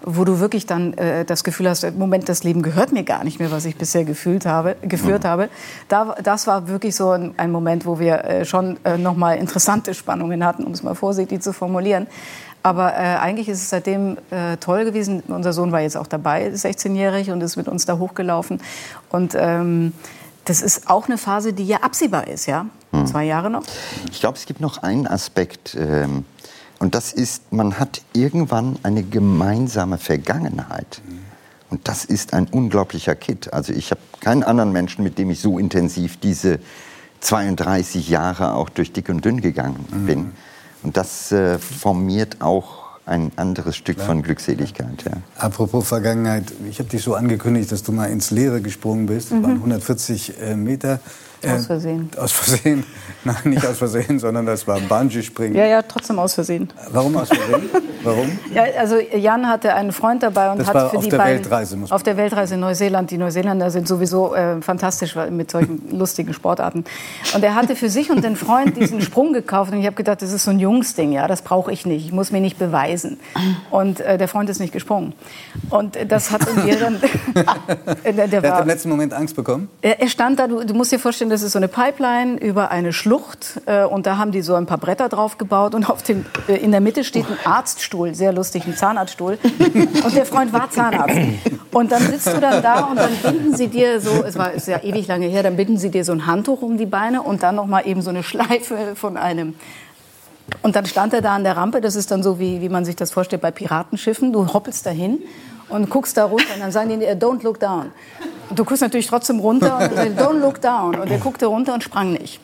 wo 0.02 0.24
du 0.24 0.40
wirklich 0.40 0.66
dann 0.66 0.94
äh, 0.94 1.26
das 1.26 1.44
Gefühl 1.44 1.70
hast, 1.70 1.86
Moment, 1.98 2.30
das 2.30 2.44
Leben 2.44 2.62
gehört 2.62 2.92
mir 2.92 3.04
gar 3.04 3.24
nicht 3.24 3.40
mehr, 3.40 3.52
was 3.52 3.66
ich 3.66 3.76
bisher 3.76 4.06
gefühlt 4.06 4.46
habe, 4.46 4.76
geführt 4.82 5.26
habe. 5.26 5.50
Da, 5.88 6.16
das 6.24 6.48
war 6.48 6.68
wirklich 6.68 6.96
so 6.96 7.12
ein, 7.12 7.34
ein 7.38 7.52
Moment, 7.52 7.86
wo 7.86 8.00
wir 8.00 8.24
äh, 8.24 8.46
schon 8.46 8.78
äh, 8.86 8.98
noch 8.98 9.16
mal 9.16 9.38
interessante 9.38 9.94
Spannungen 9.94 10.46
hatten, 10.46 10.64
um 10.64 10.72
es 10.72 10.84
mal 10.84 10.96
vorsichtig 10.96 11.42
zu 11.42 11.54
formulieren. 11.54 12.08
Aber 12.64 12.94
äh, 12.94 13.18
eigentlich 13.18 13.48
ist 13.48 13.62
es 13.62 13.70
seitdem 13.70 14.18
äh, 14.32 14.58
toll 14.58 14.86
gewesen. 14.86 15.24
Unser 15.28 15.54
Sohn 15.54 15.72
war 15.72 15.82
jetzt 15.82 15.96
auch 15.96 16.08
dabei, 16.08 16.50
16-jährig, 16.50 17.32
und 17.32 17.42
ist 17.42 17.56
mit 17.56 17.68
uns 17.68 17.86
da 17.86 17.98
hochgelaufen. 17.98 18.62
Und 19.10 19.36
ähm, 19.38 19.94
das 20.46 20.62
ist 20.62 20.90
auch 20.90 21.08
eine 21.08 21.18
Phase, 21.18 21.54
die 21.54 21.66
ja 21.66 21.78
absehbar 21.78 22.28
ist, 22.28 22.48
ja. 22.48 22.66
Zwei 23.06 23.26
Jahre 23.26 23.52
noch. 23.52 23.62
ich 24.12 24.20
glaube, 24.20 24.38
es 24.40 24.48
gibt 24.48 24.62
noch 24.62 24.82
einen 24.82 25.06
Aspekt. 25.06 25.78
Ähm, 25.80 26.26
und 26.80 26.96
das 26.96 27.14
ist, 27.14 27.52
man 27.52 27.78
hat 27.78 28.02
irgendwann 28.14 28.78
eine 28.84 29.04
gemeinsame 29.04 29.98
Vergangenheit. 29.98 31.02
Und 31.70 31.88
das 31.88 32.06
ist 32.06 32.34
ein 32.34 32.48
unglaublicher 32.48 33.16
Kit. 33.16 33.54
Also 33.54 33.74
ich 33.74 33.92
habe 33.92 34.02
keinen 34.22 34.44
anderen 34.44 34.72
Menschen, 34.72 35.04
mit 35.04 35.18
dem 35.18 35.30
ich 35.30 35.40
so 35.40 35.60
intensiv 35.60 36.18
diese 36.18 36.60
32 37.20 38.10
Jahre 38.10 38.54
auch 38.54 38.70
durch 38.70 38.92
dick 38.92 39.10
und 39.10 39.24
dünn 39.24 39.42
gegangen 39.42 39.86
bin. 40.06 40.32
Und 40.82 40.98
das 40.98 41.32
äh, 41.32 41.60
formiert 41.60 42.38
auch 42.40 42.80
ein 43.06 43.32
anderes 43.36 43.76
Stück 43.76 44.00
von 44.00 44.22
Glückseligkeit. 44.22 45.04
Ja. 45.04 45.12
Apropos 45.38 45.88
Vergangenheit, 45.88 46.46
ich 46.70 46.80
habe 46.80 46.90
dich 46.90 47.04
so 47.04 47.16
angekündigt, 47.16 47.72
dass 47.72 47.84
du 47.84 47.92
mal 47.92 48.06
ins 48.06 48.32
Leere 48.32 48.62
gesprungen 48.62 49.08
bist. 49.08 49.32
Das 49.32 49.42
waren 49.42 49.56
140 49.56 50.40
äh, 50.40 50.56
Meter. 50.56 51.00
Äh, 51.42 51.52
Aus 51.52 51.66
Versehen. 51.68 52.10
Aus 52.18 52.32
Versehen. 52.32 52.84
Nein, 53.24 53.36
nicht 53.46 53.66
aus 53.66 53.78
Versehen, 53.78 54.18
sondern 54.18 54.46
das 54.46 54.66
war 54.66 54.80
Bungee-Springen. 54.80 55.54
Ja, 55.56 55.66
ja, 55.66 55.82
trotzdem 55.82 56.20
aus 56.20 56.34
Versehen. 56.36 56.70
Warum 56.92 57.18
aus 57.18 57.28
Versehen? 57.28 57.70
Warum? 58.04 58.40
Ja, 58.54 58.64
also 58.80 58.96
Jan 58.98 59.48
hatte 59.48 59.74
einen 59.76 59.92
Freund 59.92 60.24
dabei 60.24 60.52
und 60.52 60.60
Das 60.60 60.68
hat 60.68 60.76
war 60.76 60.90
für 60.90 60.98
auf 60.98 61.04
die 61.04 61.10
der 61.10 61.18
beiden 61.18 61.44
Weltreise, 61.44 61.78
muss 61.78 61.92
auf 61.92 62.02
der 62.02 62.18
Weltreise 62.18 62.54
in 62.56 62.62
Neuseeland. 62.62 63.12
Die 63.12 63.18
Neuseeländer 63.18 63.70
sind 63.72 63.88
sowieso 63.88 64.34
äh, 64.34 64.62
fantastisch 64.62 65.16
mit 65.30 65.52
solchen 65.52 65.82
lustigen 65.98 66.34
Sportarten. 66.34 66.86
Und 67.36 67.44
er 67.44 67.56
hatte 67.56 67.76
für 67.76 67.90
sich 67.90 68.10
und 68.10 68.24
den 68.24 68.36
Freund 68.36 68.78
diesen 68.78 69.02
Sprung 69.02 69.34
gekauft 69.34 69.72
und 69.74 69.80
ich 69.80 69.86
habe 69.86 69.96
gedacht, 69.96 70.22
das 70.22 70.32
ist 70.32 70.46
so 70.46 70.52
ein 70.52 70.60
Jungsding, 70.60 71.12
ja, 71.12 71.28
das 71.28 71.42
brauche 71.42 71.72
ich 71.72 71.86
nicht. 71.86 72.06
Ich 72.06 72.12
muss 72.14 72.32
mir 72.32 72.42
nicht 72.42 72.58
beweisen. 72.58 73.20
Und 73.70 74.00
äh, 74.00 74.18
der 74.18 74.28
Freund 74.30 74.50
ist 74.50 74.60
nicht 74.60 74.74
gesprungen. 74.74 75.14
Und 75.70 75.96
äh, 75.96 76.06
das 76.06 76.32
hat 76.32 76.42
in 76.48 76.68
äh, 76.68 78.14
der, 78.14 78.28
der 78.28 78.28
Der 78.28 78.42
hat 78.42 78.52
war, 78.52 78.62
im 78.62 78.68
letzten 78.68 78.90
Moment 78.90 79.14
Angst 79.14 79.36
bekommen. 79.36 79.70
er, 79.82 80.00
er 80.02 80.08
stand 80.08 80.40
da, 80.40 80.48
du, 80.48 80.64
du 80.64 80.74
musst 80.74 80.92
dir 80.92 81.00
vorstellen, 81.00 81.29
das 81.30 81.42
ist 81.42 81.54
so 81.54 81.60
eine 81.60 81.68
Pipeline 81.68 82.38
über 82.38 82.72
eine 82.72 82.94
Schlucht 82.94 83.62
äh, 83.66 83.84
und 83.84 84.06
da 84.06 84.18
haben 84.18 84.32
die 84.32 84.42
so 84.42 84.56
ein 84.56 84.66
paar 84.66 84.78
Bretter 84.78 85.10
drauf 85.10 85.38
gebaut 85.38 85.76
und 85.76 85.90
auf 85.90 86.04
dem, 86.04 86.26
äh, 86.48 86.56
in 86.56 86.72
der 86.72 86.82
Mitte 86.82 87.04
steht 87.04 87.26
ein 87.30 87.38
Arztstuhl, 87.44 88.16
sehr 88.16 88.32
lustig, 88.34 88.66
ein 88.66 88.76
Zahnarztstuhl. 88.76 89.38
Und 90.04 90.16
der 90.16 90.26
Freund 90.26 90.54
war 90.54 90.70
Zahnarzt. 90.70 91.16
Und 91.72 91.92
dann 91.92 92.02
sitzt 92.02 92.28
du 92.28 92.40
dann 92.40 92.64
da 92.64 92.86
und 92.86 92.98
dann 92.98 93.12
binden 93.22 93.56
sie 93.56 93.68
dir 93.68 94.00
so, 94.02 94.24
es 94.24 94.38
war 94.38 94.52
ist 94.54 94.68
ja 94.68 94.82
ewig 94.82 95.08
lange 95.08 95.28
her, 95.28 95.44
dann 95.44 95.56
binden 95.56 95.78
sie 95.78 95.92
dir 95.92 96.04
so 96.04 96.12
ein 96.12 96.26
Handtuch 96.26 96.62
um 96.62 96.78
die 96.78 96.86
Beine 96.86 97.22
und 97.22 97.44
dann 97.44 97.56
noch 97.56 97.68
mal 97.68 97.86
eben 97.86 98.02
so 98.02 98.10
eine 98.10 98.24
Schleife 98.24 98.96
von 98.96 99.18
einem 99.18 99.56
und 100.62 100.76
dann 100.76 100.86
stand 100.86 101.14
er 101.14 101.22
da 101.22 101.36
an 101.36 101.44
der 101.44 101.56
Rampe, 101.56 101.82
das 101.82 101.96
ist 101.96 102.12
dann 102.12 102.24
so, 102.24 102.40
wie, 102.40 102.62
wie 102.62 102.70
man 102.70 102.86
sich 102.86 102.96
das 102.96 103.12
vorstellt 103.12 103.42
bei 103.42 103.52
Piratenschiffen. 103.52 104.34
Du 104.34 104.54
hoppelst 104.54 104.86
dahin 104.86 105.20
und 105.70 105.90
guckst 105.90 106.18
da 106.18 106.26
runter 106.26 106.54
und 106.56 106.62
dann 106.62 106.72
sagen 106.72 106.90
die, 106.90 106.98
dir, 106.98 107.16
don't 107.16 107.44
look 107.44 107.60
down. 107.60 107.92
Du 108.56 108.66
guckst 108.66 108.82
natürlich 108.82 109.08
trotzdem 109.08 109.40
runter 109.40 109.78
und 109.78 109.92
die, 109.92 110.20
don't 110.22 110.40
look 110.40 110.62
down. 110.62 110.96
Und 110.96 111.10
er 111.10 111.18
guckte 111.20 111.46
runter 111.46 111.74
und 111.74 111.84
sprang 111.84 112.14
nicht. 112.14 112.40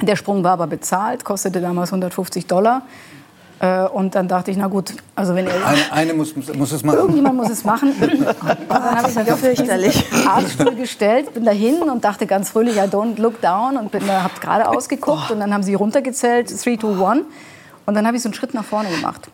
Der 0.00 0.16
Sprung 0.16 0.44
war 0.44 0.52
aber 0.52 0.66
bezahlt, 0.66 1.24
kostete 1.24 1.60
damals 1.60 1.90
150 1.90 2.46
Dollar. 2.46 2.82
Äh, 3.58 3.84
Und 3.88 4.14
dann 4.14 4.26
dachte 4.28 4.50
ich, 4.50 4.56
na 4.56 4.68
gut, 4.68 4.94
also 5.14 5.34
wenn 5.34 5.46
er 5.46 5.52
Eine, 5.66 5.92
eine 5.92 6.14
muss, 6.14 6.34
muss 6.36 6.72
es 6.72 6.82
machen. 6.82 6.98
Irgendjemand 6.98 7.36
muss 7.36 7.50
es 7.50 7.64
machen. 7.64 7.92
Und 8.00 8.26
dann 8.68 8.96
habe 8.96 9.10
ich 9.10 9.14
mich 9.16 9.32
auf 9.32 9.40
fürchterlich. 9.40 10.08
diesen 10.10 10.28
Arztstuhl 10.28 10.74
gestellt, 10.76 11.34
bin 11.34 11.44
dahin 11.44 11.82
und 11.82 12.02
dachte 12.04 12.26
ganz 12.26 12.50
fröhlich, 12.50 12.76
I 12.76 12.80
don't 12.88 13.20
look 13.20 13.40
down 13.42 13.76
und 13.76 13.90
bin 13.90 14.06
da, 14.06 14.22
hab 14.22 14.40
gerade 14.40 14.66
ausgeguckt 14.68 15.30
und 15.30 15.40
dann 15.40 15.52
haben 15.52 15.62
sie 15.62 15.74
runtergezählt, 15.74 16.50
3, 16.50 16.76
2, 16.76 17.06
1 17.06 17.24
und 17.86 17.94
dann 17.94 18.06
habe 18.06 18.16
ich 18.16 18.22
so 18.22 18.28
einen 18.28 18.34
Schritt 18.34 18.54
nach 18.54 18.64
vorne 18.64 18.88
gemacht. 18.88 19.28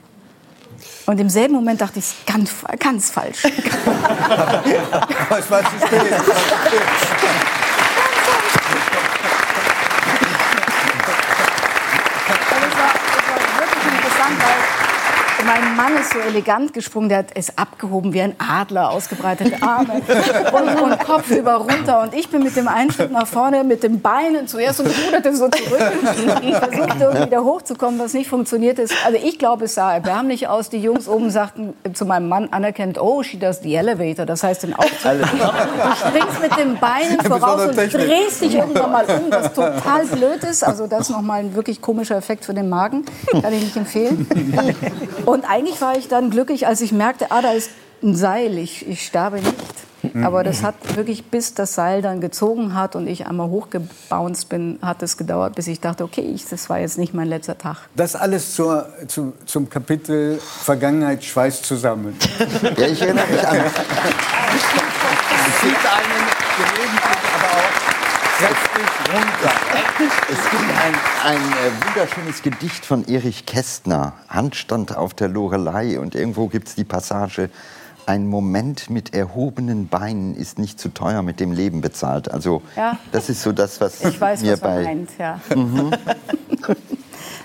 Und 1.06 1.20
im 1.20 1.30
selben 1.30 1.54
Moment 1.54 1.80
dachte 1.80 2.00
ich, 2.00 2.14
ganz, 2.26 2.50
ganz 2.80 3.10
falsch. 3.12 3.44
Es 3.44 3.52
war 5.50 5.62
zu 5.62 5.76
spät. 5.86 6.02
Es 6.02 6.10
war 6.10 6.34
zu 6.34 6.42
spät. 6.66 6.82
Aber 12.50 12.66
es 12.66 12.76
war, 12.76 12.92
es 13.06 13.26
war 13.28 13.38
wirklich 13.60 13.84
interessant, 13.94 14.36
weil 14.42 15.60
Mann 15.87 16.00
ist 16.00 16.12
so 16.12 16.19
elegant 16.19 16.73
gesprungen, 16.73 17.09
der 17.09 17.19
hat 17.19 17.28
es 17.35 17.57
abgehoben 17.57 18.12
wie 18.12 18.21
ein 18.21 18.35
Adler, 18.38 18.90
ausgebreitete 18.90 19.62
Arme 19.62 20.02
und, 20.52 20.83
und 20.83 20.99
Kopf 20.99 21.31
über 21.31 21.55
runter. 21.55 22.02
Und 22.02 22.12
ich 22.12 22.28
bin 22.28 22.43
mit 22.43 22.57
dem 22.57 22.66
einen 22.66 22.90
Schritt 22.90 23.12
nach 23.12 23.26
vorne, 23.28 23.62
mit 23.62 23.85
den 23.85 24.00
Beinen 24.00 24.49
zuerst 24.49 24.81
und 24.81 24.88
ruderte 24.88 25.35
so 25.37 25.49
zurück. 25.49 25.81
Ich 26.43 26.55
versuchte 26.55 27.05
irgendwie 27.05 27.26
wieder 27.26 27.45
hochzukommen, 27.45 28.00
was 28.00 28.14
nicht 28.14 28.28
funktioniert 28.28 28.78
ist. 28.78 28.95
Also 29.05 29.19
ich 29.23 29.38
glaube, 29.38 29.66
es 29.66 29.75
sah 29.75 29.95
erbärmlich 29.95 30.49
aus. 30.49 30.71
Die 30.71 30.78
Jungs 30.78 31.09
oben 31.09 31.31
sagten 31.31 31.75
zu 31.93 32.05
meinem 32.05 32.28
Mann 32.28 32.49
anerkennt, 32.50 33.00
oh, 33.00 33.23
she 33.23 33.38
does 33.38 33.61
the 33.62 33.75
elevator. 33.75 34.26
Das 34.26 34.43
heißt 34.43 34.64
den 34.64 34.75
Aufzug. 34.75 34.97
Du 35.07 36.09
springst 36.09 36.43
mit 36.43 36.57
den 36.59 36.78
Beinen 36.78 37.21
voraus 37.21 37.66
und 37.66 37.76
drehst 37.76 38.40
dich 38.40 38.55
irgendwann 38.55 38.93
mal 38.93 39.05
um, 39.05 39.31
was 39.31 39.52
total 39.52 40.07
blöd 40.07 40.43
ist. 40.45 40.64
Also 40.64 40.87
das 40.87 41.02
ist 41.02 41.11
nochmal 41.11 41.40
ein 41.40 41.55
wirklich 41.55 41.81
komischer 41.81 42.16
Effekt 42.16 42.45
für 42.45 42.55
den 42.55 42.69
Magen. 42.69 43.05
Kann 43.31 43.52
ich 43.52 43.62
nicht 43.62 43.76
empfehlen. 43.76 44.26
Und 45.25 45.45
eigentlich 45.49 45.75
war 45.80 45.97
ich 45.97 46.09
dann 46.09 46.30
glücklich, 46.30 46.66
als 46.66 46.80
ich 46.80 46.92
merkte, 46.92 47.30
ah, 47.30 47.42
da 47.42 47.52
ist 47.52 47.71
ein 48.02 48.14
Seil, 48.14 48.59
ich, 48.59 48.87
ich 48.88 49.06
sterbe 49.06 49.37
nicht. 49.37 49.54
Aber 50.23 50.45
das 50.45 50.62
hat 50.62 50.75
wirklich, 50.97 51.25
bis 51.25 51.54
das 51.54 51.75
Seil 51.75 52.02
dann 52.02 52.21
gezogen 52.21 52.75
hat 52.75 52.95
und 52.97 53.06
ich 53.09 53.26
einmal 53.26 53.49
hochgebounced 53.49 54.49
bin, 54.49 54.78
hat 54.83 55.02
es 55.02 55.16
gedauert, 55.16 55.54
bis 55.56 55.66
ich 55.66 55.80
dachte, 55.80 56.04
okay, 56.04 56.21
ich, 56.21 56.47
das 56.49 56.68
war 56.71 56.78
jetzt 56.78 56.99
nicht 56.99 57.14
mein 57.14 57.28
letzter 57.28 57.59
Tag. 57.59 57.88
Das 57.95 58.14
alles 58.14 58.54
zur, 58.54 58.88
zu, 59.09 59.33
zum 59.47 59.68
Kapitel 59.68 60.38
Vergangenheit 60.38 61.25
schweißt 61.25 61.64
zusammen. 61.64 62.16
Ja, 62.76 62.87
ich 62.87 63.00
erinnere 63.00 63.26
mich 63.26 63.47
an. 63.47 63.56
Es 63.56 63.73
zieht 65.61 65.76
einen 65.76 66.26
gelegentlich 66.56 67.00
aber 67.35 67.50
auch 67.52 67.73
kräftig 67.83 68.04
runter. 68.04 68.25
Es 68.38 68.45
gibt 70.50 70.62
ein, 70.62 70.95
ein 71.25 71.37
äh, 71.40 71.87
wunderschönes 71.87 72.43
Gedicht 72.43 72.85
von 72.85 73.09
Erich 73.09 73.47
Kästner, 73.47 74.12
Handstand 74.28 74.95
auf 74.95 75.14
der 75.14 75.28
Lorelei. 75.28 75.99
Und 75.99 76.14
irgendwo 76.14 76.49
gibt 76.49 76.69
es 76.69 76.75
die 76.75 76.85
Passage, 76.85 77.49
ein 78.05 78.26
Moment 78.28 78.90
mit 78.90 79.14
erhobenen 79.14 79.88
Beinen 79.88 80.35
ist 80.37 80.59
nicht 80.59 80.78
zu 80.78 80.90
teuer 80.90 81.23
mit 81.23 81.40
dem 81.40 81.50
Leben 81.50 81.81
bezahlt. 81.81 82.31
Also 82.31 82.61
Ja. 82.76 82.99
das 83.11 83.31
ist 83.31 83.40
so 83.43 83.52
das, 83.52 83.81
was 83.81 84.05
Ich 84.05 84.21
weiß, 84.21 84.43
mir 84.43 84.52
was 84.52 84.61
er 84.61 84.69
bei... 84.69 84.83
meint, 84.83 85.11
ja. 85.19 85.40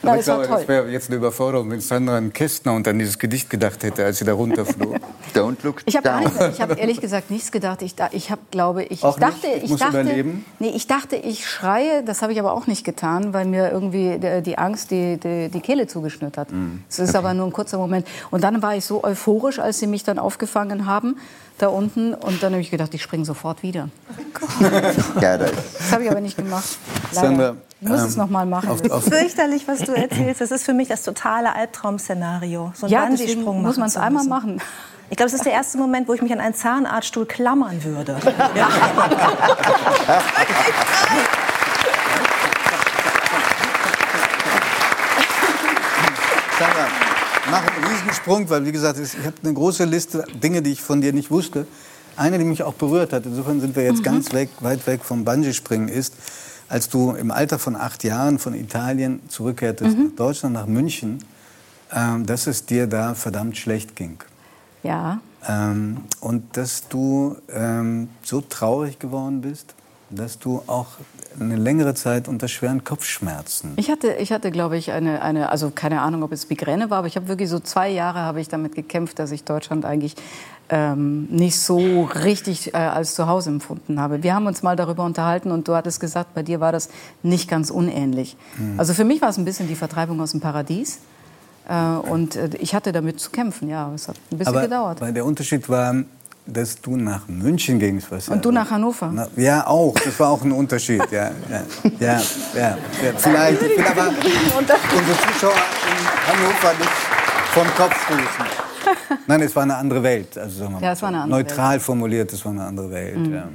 Aber 0.01 0.11
Nein, 0.11 0.19
ich 0.19 0.25
glaube, 0.25 0.47
das 0.47 0.67
wäre 0.67 0.89
jetzt 0.89 1.09
eine 1.09 1.17
Überforderung, 1.17 1.69
wenn 1.69 1.79
Sandra 1.79 2.17
an 2.17 2.33
Kästner 2.33 2.73
und 2.73 2.87
an 2.87 2.97
dieses 2.97 3.19
Gedicht 3.19 3.49
gedacht 3.49 3.83
hätte, 3.83 4.03
als 4.03 4.17
sie 4.17 4.25
da 4.25 4.33
runterflog. 4.33 4.95
Don't 5.35 5.57
look 5.63 5.83
Ich 5.85 5.95
habe 5.95 6.07
down. 6.09 6.51
ich 6.51 6.59
hab 6.59 6.77
ehrlich 6.77 6.99
gesagt 6.99 7.29
nichts 7.29 7.51
gedacht. 7.51 7.81
Ich, 7.83 7.95
ich 8.11 8.31
habe, 8.31 8.41
glaube 8.49 8.83
ich, 8.83 9.03
Auch 9.03 9.17
ich 9.17 9.21
dachte, 9.21 9.47
nicht? 9.47 9.63
Ich 9.63 9.71
ich 9.71 9.77
dachte, 9.77 10.01
überleben? 10.01 10.45
nee, 10.59 10.69
ich 10.75 10.87
dachte, 10.87 11.15
ich 11.17 11.47
schreie. 11.47 12.03
Das 12.03 12.21
habe 12.23 12.33
ich 12.33 12.39
aber 12.39 12.53
auch 12.53 12.65
nicht 12.65 12.83
getan, 12.83 13.33
weil 13.33 13.45
mir 13.45 13.71
irgendwie 13.71 14.19
die, 14.43 14.57
Angst 14.57 14.89
die, 14.91 15.17
die, 15.17 15.49
die 15.49 15.61
Kehle 15.61 15.85
zugeschnürt 15.87 16.37
hat. 16.37 16.51
Mhm. 16.51 16.83
Es 16.89 16.97
ist 16.99 17.15
aber 17.15 17.33
nur 17.35 17.45
ein 17.45 17.53
kurzer 17.53 17.77
Moment. 17.77 18.07
Und 18.31 18.43
dann 18.43 18.61
war 18.63 18.75
ich 18.75 18.85
so 18.85 19.03
euphorisch, 19.03 19.59
als 19.59 19.79
sie 19.79 19.87
mich 19.87 20.03
dann 20.03 20.17
aufgefangen 20.17 20.85
haben 20.87 21.17
da 21.59 21.67
unten. 21.67 22.13
Und 22.15 22.41
dann 22.41 22.53
habe 22.53 22.61
ich 22.61 22.71
gedacht, 22.71 22.93
ich 22.93 23.03
springe 23.03 23.25
sofort 23.25 23.61
wieder. 23.61 23.89
Ja, 25.21 25.37
da 25.37 25.45
ist 25.45 25.55
Das 25.79 25.91
habe 25.91 26.03
ich 26.03 26.11
aber 26.11 26.21
nicht 26.21 26.37
gemacht. 26.37 26.77
Leider. 27.13 27.27
Sandra, 27.27 27.55
ich 27.81 27.87
muss 27.87 28.01
ähm, 28.01 28.07
es 28.07 28.15
noch 28.15 28.29
mal 28.29 28.45
machen. 28.45 28.69
auf- 28.69 28.89
auf- 28.91 29.03
Fürchterlich, 29.05 29.67
was 29.67 29.79
du 29.79 29.93
erzählst. 29.93 30.39
Das 30.41 30.51
ist 30.51 30.63
für 30.63 30.73
mich 30.73 30.87
das 30.87 31.03
totale 31.03 31.55
Albtraum-Szenario. 31.55 32.71
So 32.75 32.85
einen 32.85 32.93
ja, 32.93 33.05
Bungee-Sprung 33.05 33.61
muss 33.63 33.77
man 33.77 33.87
es 33.87 33.93
zu 33.93 34.01
einmal 34.01 34.23
machen. 34.25 34.61
Ich 35.09 35.17
glaube, 35.17 35.27
es 35.27 35.33
ist 35.33 35.45
der 35.45 35.53
erste 35.53 35.77
Moment, 35.77 36.07
wo 36.07 36.13
ich 36.13 36.21
mich 36.21 36.31
an 36.31 36.39
einen 36.39 36.53
Zahnarztstuhl 36.55 37.25
klammern 37.25 37.83
würde. 37.83 38.17
Ja. 38.55 38.69
Sandra, 46.59 46.87
mach 47.49 47.61
einen 47.75 47.85
Riesensprung, 47.85 48.49
weil 48.49 48.65
wie 48.65 48.71
gesagt, 48.71 48.99
es- 48.99 49.13
ich 49.15 49.25
habe 49.25 49.35
eine 49.43 49.53
große 49.53 49.85
Liste 49.85 50.23
Dinge, 50.41 50.61
die 50.61 50.71
ich 50.71 50.81
von 50.81 51.01
dir 51.01 51.13
nicht 51.13 51.31
wusste. 51.31 51.65
Eine, 52.17 52.37
die 52.37 52.43
mich 52.43 52.61
auch 52.63 52.73
berührt 52.73 53.13
hat, 53.13 53.25
insofern 53.25 53.61
sind 53.61 53.75
wir 53.75 53.83
jetzt 53.83 54.03
ganz 54.03 54.33
weg, 54.33 54.49
weit 54.59 54.85
weg 54.85 55.03
vom 55.03 55.23
Bungee-Springen, 55.23 55.87
ist, 55.87 56.13
als 56.71 56.87
du 56.87 57.11
im 57.11 57.31
Alter 57.31 57.59
von 57.59 57.75
acht 57.75 58.05
Jahren 58.05 58.39
von 58.39 58.53
Italien 58.53 59.19
zurückkehrtest 59.27 59.97
nach 59.97 60.15
Deutschland, 60.15 60.53
nach 60.53 60.67
München, 60.67 61.19
ähm, 61.93 62.25
dass 62.25 62.47
es 62.47 62.65
dir 62.65 62.87
da 62.87 63.13
verdammt 63.13 63.57
schlecht 63.57 63.97
ging. 63.97 64.17
Ja. 64.81 65.19
Ähm, 65.45 65.97
und 66.21 66.55
dass 66.55 66.87
du 66.87 67.35
ähm, 67.53 68.07
so 68.23 68.39
traurig 68.39 68.99
geworden 68.99 69.41
bist, 69.41 69.75
dass 70.09 70.39
du 70.39 70.63
auch 70.67 70.87
eine 71.39 71.57
längere 71.57 71.93
Zeit 71.93 72.29
unter 72.29 72.47
schweren 72.47 72.85
Kopfschmerzen. 72.85 73.73
Ich 73.75 73.89
hatte, 73.89 74.13
ich 74.13 74.31
hatte, 74.31 74.49
glaube 74.49 74.77
ich, 74.77 74.91
eine, 74.93 75.21
eine, 75.21 75.49
also 75.49 75.71
keine 75.71 76.01
Ahnung, 76.01 76.23
ob 76.23 76.31
es 76.31 76.49
Migräne 76.49 76.89
war, 76.89 76.99
aber 76.99 77.07
ich 77.07 77.17
habe 77.17 77.27
wirklich 77.27 77.49
so 77.49 77.59
zwei 77.59 77.89
Jahre 77.89 78.19
habe 78.19 78.39
ich 78.39 78.47
damit 78.47 78.75
gekämpft, 78.75 79.19
dass 79.19 79.31
ich 79.31 79.43
Deutschland 79.43 79.83
eigentlich 79.83 80.15
ähm, 80.71 81.25
nicht 81.29 81.59
so 81.59 82.05
richtig 82.05 82.73
äh, 82.73 82.77
als 82.77 83.13
zu 83.13 83.27
Hause 83.27 83.49
empfunden 83.49 83.99
habe. 83.99 84.23
Wir 84.23 84.33
haben 84.33 84.47
uns 84.47 84.63
mal 84.63 84.77
darüber 84.77 85.03
unterhalten 85.03 85.51
und 85.51 85.67
du 85.67 85.75
hattest 85.75 85.99
gesagt, 85.99 86.33
bei 86.33 86.43
dir 86.43 86.61
war 86.61 86.71
das 86.71 86.89
nicht 87.23 87.49
ganz 87.49 87.69
unähnlich. 87.69 88.37
Also 88.77 88.93
für 88.93 89.03
mich 89.03 89.21
war 89.21 89.29
es 89.29 89.37
ein 89.37 89.43
bisschen 89.45 89.67
die 89.67 89.75
Vertreibung 89.75 90.21
aus 90.21 90.31
dem 90.31 90.39
Paradies. 90.39 90.99
Äh, 91.67 91.75
und 92.09 92.37
äh, 92.37 92.49
ich 92.59 92.73
hatte 92.73 92.93
damit 92.93 93.19
zu 93.19 93.31
kämpfen, 93.31 93.69
ja. 93.69 93.91
Es 93.93 94.07
hat 94.07 94.15
ein 94.31 94.37
bisschen 94.37 94.53
Aber 94.55 94.61
gedauert. 94.63 95.01
weil 95.01 95.13
der 95.13 95.25
Unterschied 95.25 95.67
war, 95.67 95.93
dass 96.45 96.79
du 96.81 96.95
nach 96.95 97.27
München 97.27 97.77
gingst. 97.77 98.09
Was 98.09 98.29
Und 98.29 98.43
du 98.43 98.51
nach 98.51 98.71
Hannover. 98.71 99.11
Na, 99.13 99.27
ja, 99.35 99.67
auch. 99.67 99.93
Das 99.93 100.19
war 100.19 100.29
auch 100.29 100.41
ein 100.43 100.51
Unterschied. 100.53 101.03
Ja, 101.11 101.31
ja, 101.49 101.63
ja, 101.99 102.21
ja, 102.55 102.59
ja. 102.59 102.77
Vielleicht. 103.17 103.61
Ich 103.61 103.77
will 103.77 103.85
aber 103.85 104.07
unsere 104.57 104.77
Zuschauer 104.79 105.53
in 105.53 106.27
Hannover 106.27 106.79
nicht 106.79 106.91
vom 107.53 107.67
Kopf 107.75 108.05
stoßen. 108.05 108.60
Nein, 109.27 109.41
es 109.41 109.55
war 109.55 109.63
eine 109.63 109.75
andere 109.75 110.03
Welt. 110.03 110.37
Also, 110.37 110.59
sagen 110.59 110.73
wir 110.73 110.79
mal 110.79 110.85
Ja, 110.85 110.91
es 110.93 111.01
war 111.01 111.09
eine 111.09 111.21
andere 111.21 111.39
Neutral 111.41 111.79
formuliert, 111.79 112.31
es 112.33 112.43
war 112.45 112.51
eine 112.51 112.63
andere 112.63 112.91
Welt. 112.91 113.17
Mhm. 113.17 113.33
Ja. 113.33 113.49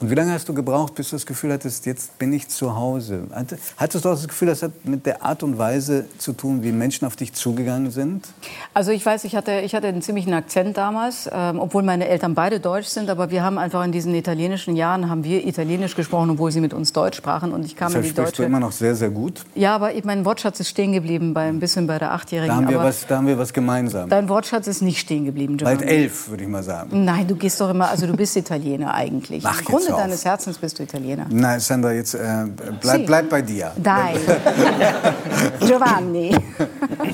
Und 0.00 0.10
wie 0.10 0.14
lange 0.14 0.32
hast 0.32 0.48
du 0.48 0.54
gebraucht, 0.54 0.94
bis 0.94 1.10
du 1.10 1.16
das 1.16 1.26
Gefühl 1.26 1.52
hattest, 1.52 1.84
jetzt 1.86 2.18
bin 2.18 2.32
ich 2.32 2.48
zu 2.48 2.76
Hause? 2.76 3.24
Hatte- 3.32 3.58
Hattest 3.76 4.04
du 4.04 4.08
auch 4.10 4.14
das 4.14 4.28
Gefühl, 4.28 4.46
das 4.48 4.62
hat 4.62 4.70
mit 4.84 5.06
der 5.06 5.24
Art 5.24 5.42
und 5.42 5.58
Weise 5.58 6.04
zu 6.18 6.32
tun, 6.32 6.62
wie 6.62 6.70
Menschen 6.72 7.04
auf 7.06 7.16
dich 7.16 7.32
zugegangen 7.32 7.90
sind? 7.90 8.28
Also 8.74 8.92
ich 8.92 9.04
weiß, 9.04 9.24
ich 9.24 9.34
hatte, 9.34 9.60
ich 9.64 9.74
hatte 9.74 9.88
einen 9.88 10.00
ziemlichen 10.02 10.32
Akzent 10.34 10.76
damals, 10.76 11.28
ähm, 11.32 11.58
obwohl 11.58 11.82
meine 11.82 12.06
Eltern 12.08 12.34
beide 12.34 12.60
deutsch 12.60 12.86
sind, 12.86 13.10
aber 13.10 13.30
wir 13.30 13.42
haben 13.42 13.58
einfach 13.58 13.84
in 13.84 13.90
diesen 13.92 14.14
italienischen 14.14 14.76
Jahren 14.76 15.08
haben 15.10 15.24
wir 15.24 15.44
Italienisch 15.46 15.96
gesprochen, 15.96 16.30
obwohl 16.30 16.52
sie 16.52 16.60
mit 16.60 16.72
uns 16.74 16.92
Deutsch 16.92 17.16
sprachen 17.16 17.52
und 17.52 17.64
ich 17.64 17.74
kam 17.74 17.88
in 17.88 17.94
Deshalb 17.94 18.04
die 18.04 18.10
sprichst 18.10 18.32
du 18.38 18.42
deutsche. 18.42 18.44
immer 18.44 18.60
noch 18.60 18.72
sehr, 18.72 18.94
sehr 18.94 19.10
gut. 19.10 19.44
Ja, 19.56 19.74
aber 19.74 19.90
mein 20.04 20.24
Wortschatz 20.24 20.60
ist 20.60 20.68
stehen 20.68 20.92
geblieben, 20.92 21.34
bei, 21.34 21.48
ein 21.48 21.58
bisschen 21.58 21.86
bei 21.88 21.98
der 21.98 22.12
Achtjährigen. 22.12 22.48
Da 22.54 22.56
haben, 22.62 22.68
wir 22.68 22.78
was, 22.78 23.06
da 23.06 23.16
haben 23.16 23.26
wir 23.26 23.38
was 23.38 23.52
gemeinsam. 23.52 24.08
dein 24.08 24.28
Wortschatz 24.28 24.68
ist 24.68 24.80
nicht 24.82 25.00
stehen 25.00 25.24
geblieben, 25.24 25.56
Bald 25.56 25.80
Giovanni. 25.80 25.98
elf, 26.02 26.28
würde 26.30 26.44
ich 26.44 26.48
mal 26.48 26.62
sagen. 26.62 27.04
Nein, 27.04 27.26
du 27.26 27.34
gehst 27.34 27.60
doch 27.60 27.70
immer, 27.70 27.88
also 27.88 28.06
du 28.06 28.14
bist 28.16 28.36
Italiener 28.36 28.94
eigentlich. 28.94 29.42
Mach 29.42 29.60
jetzt 29.68 29.87
Grunde 29.88 29.94
auf. 29.96 30.00
deines 30.08 30.24
Herzens 30.24 30.58
bist 30.58 30.78
du 30.78 30.82
Italiener. 30.84 31.26
Nein, 31.30 31.60
Sandra, 31.60 31.92
jetzt 31.92 32.14
äh, 32.14 32.46
bleib, 32.80 33.06
bleib 33.06 33.28
bei 33.28 33.42
dir. 33.42 33.72
Nein. 33.82 34.16
Giovanni. 35.60 36.36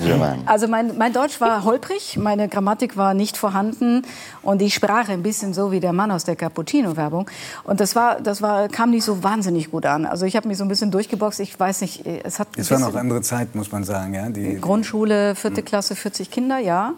Giovanni. 0.03 0.43
Also 0.47 0.69
mein, 0.69 0.97
mein 0.97 1.13
Deutsch 1.13 1.41
war 1.41 1.65
holprig, 1.65 2.17
meine 2.19 2.49
Grammatik 2.49 2.97
war 2.97 3.15
nicht 3.15 3.37
vorhanden 3.37 4.03
und 4.43 4.63
ich 4.63 4.75
sprach 4.75 5.09
ein 5.09 5.23
bisschen 5.23 5.55
so 5.55 5.73
wie 5.73 5.81
der 5.81 5.93
Mann 5.93 6.11
aus 6.11 6.25
der 6.25 6.37
Cappuccino-Werbung. 6.37 7.29
Und 7.65 7.81
das, 7.81 7.95
war, 7.97 8.21
das 8.21 8.43
war, 8.43 8.69
kam 8.69 8.91
nicht 8.91 9.05
so 9.05 9.23
wahnsinnig 9.23 9.71
gut 9.71 9.87
an. 9.87 10.07
Also 10.07 10.27
ich 10.27 10.37
habe 10.37 10.49
mich 10.49 10.59
so 10.59 10.65
ein 10.65 10.69
bisschen 10.69 10.91
durchgeboxt. 10.91 11.41
Ich 11.41 11.59
weiß 11.59 11.81
nicht, 11.83 12.05
es 12.07 12.39
hat 12.39 12.49
Es 12.57 12.71
war 12.71 12.79
noch 12.79 12.87
bisschen- 12.89 13.01
andere 13.01 13.23
Zeit, 13.23 13.55
muss 13.55 13.73
man 13.73 13.85
sagen. 13.85 14.15
Ja? 14.15 14.29
Die, 14.29 14.61
Grundschule, 14.61 15.35
vierte 15.35 15.63
Klasse, 15.63 15.95
40 15.97 16.31
Kinder, 16.31 16.59
ja. 16.59 16.93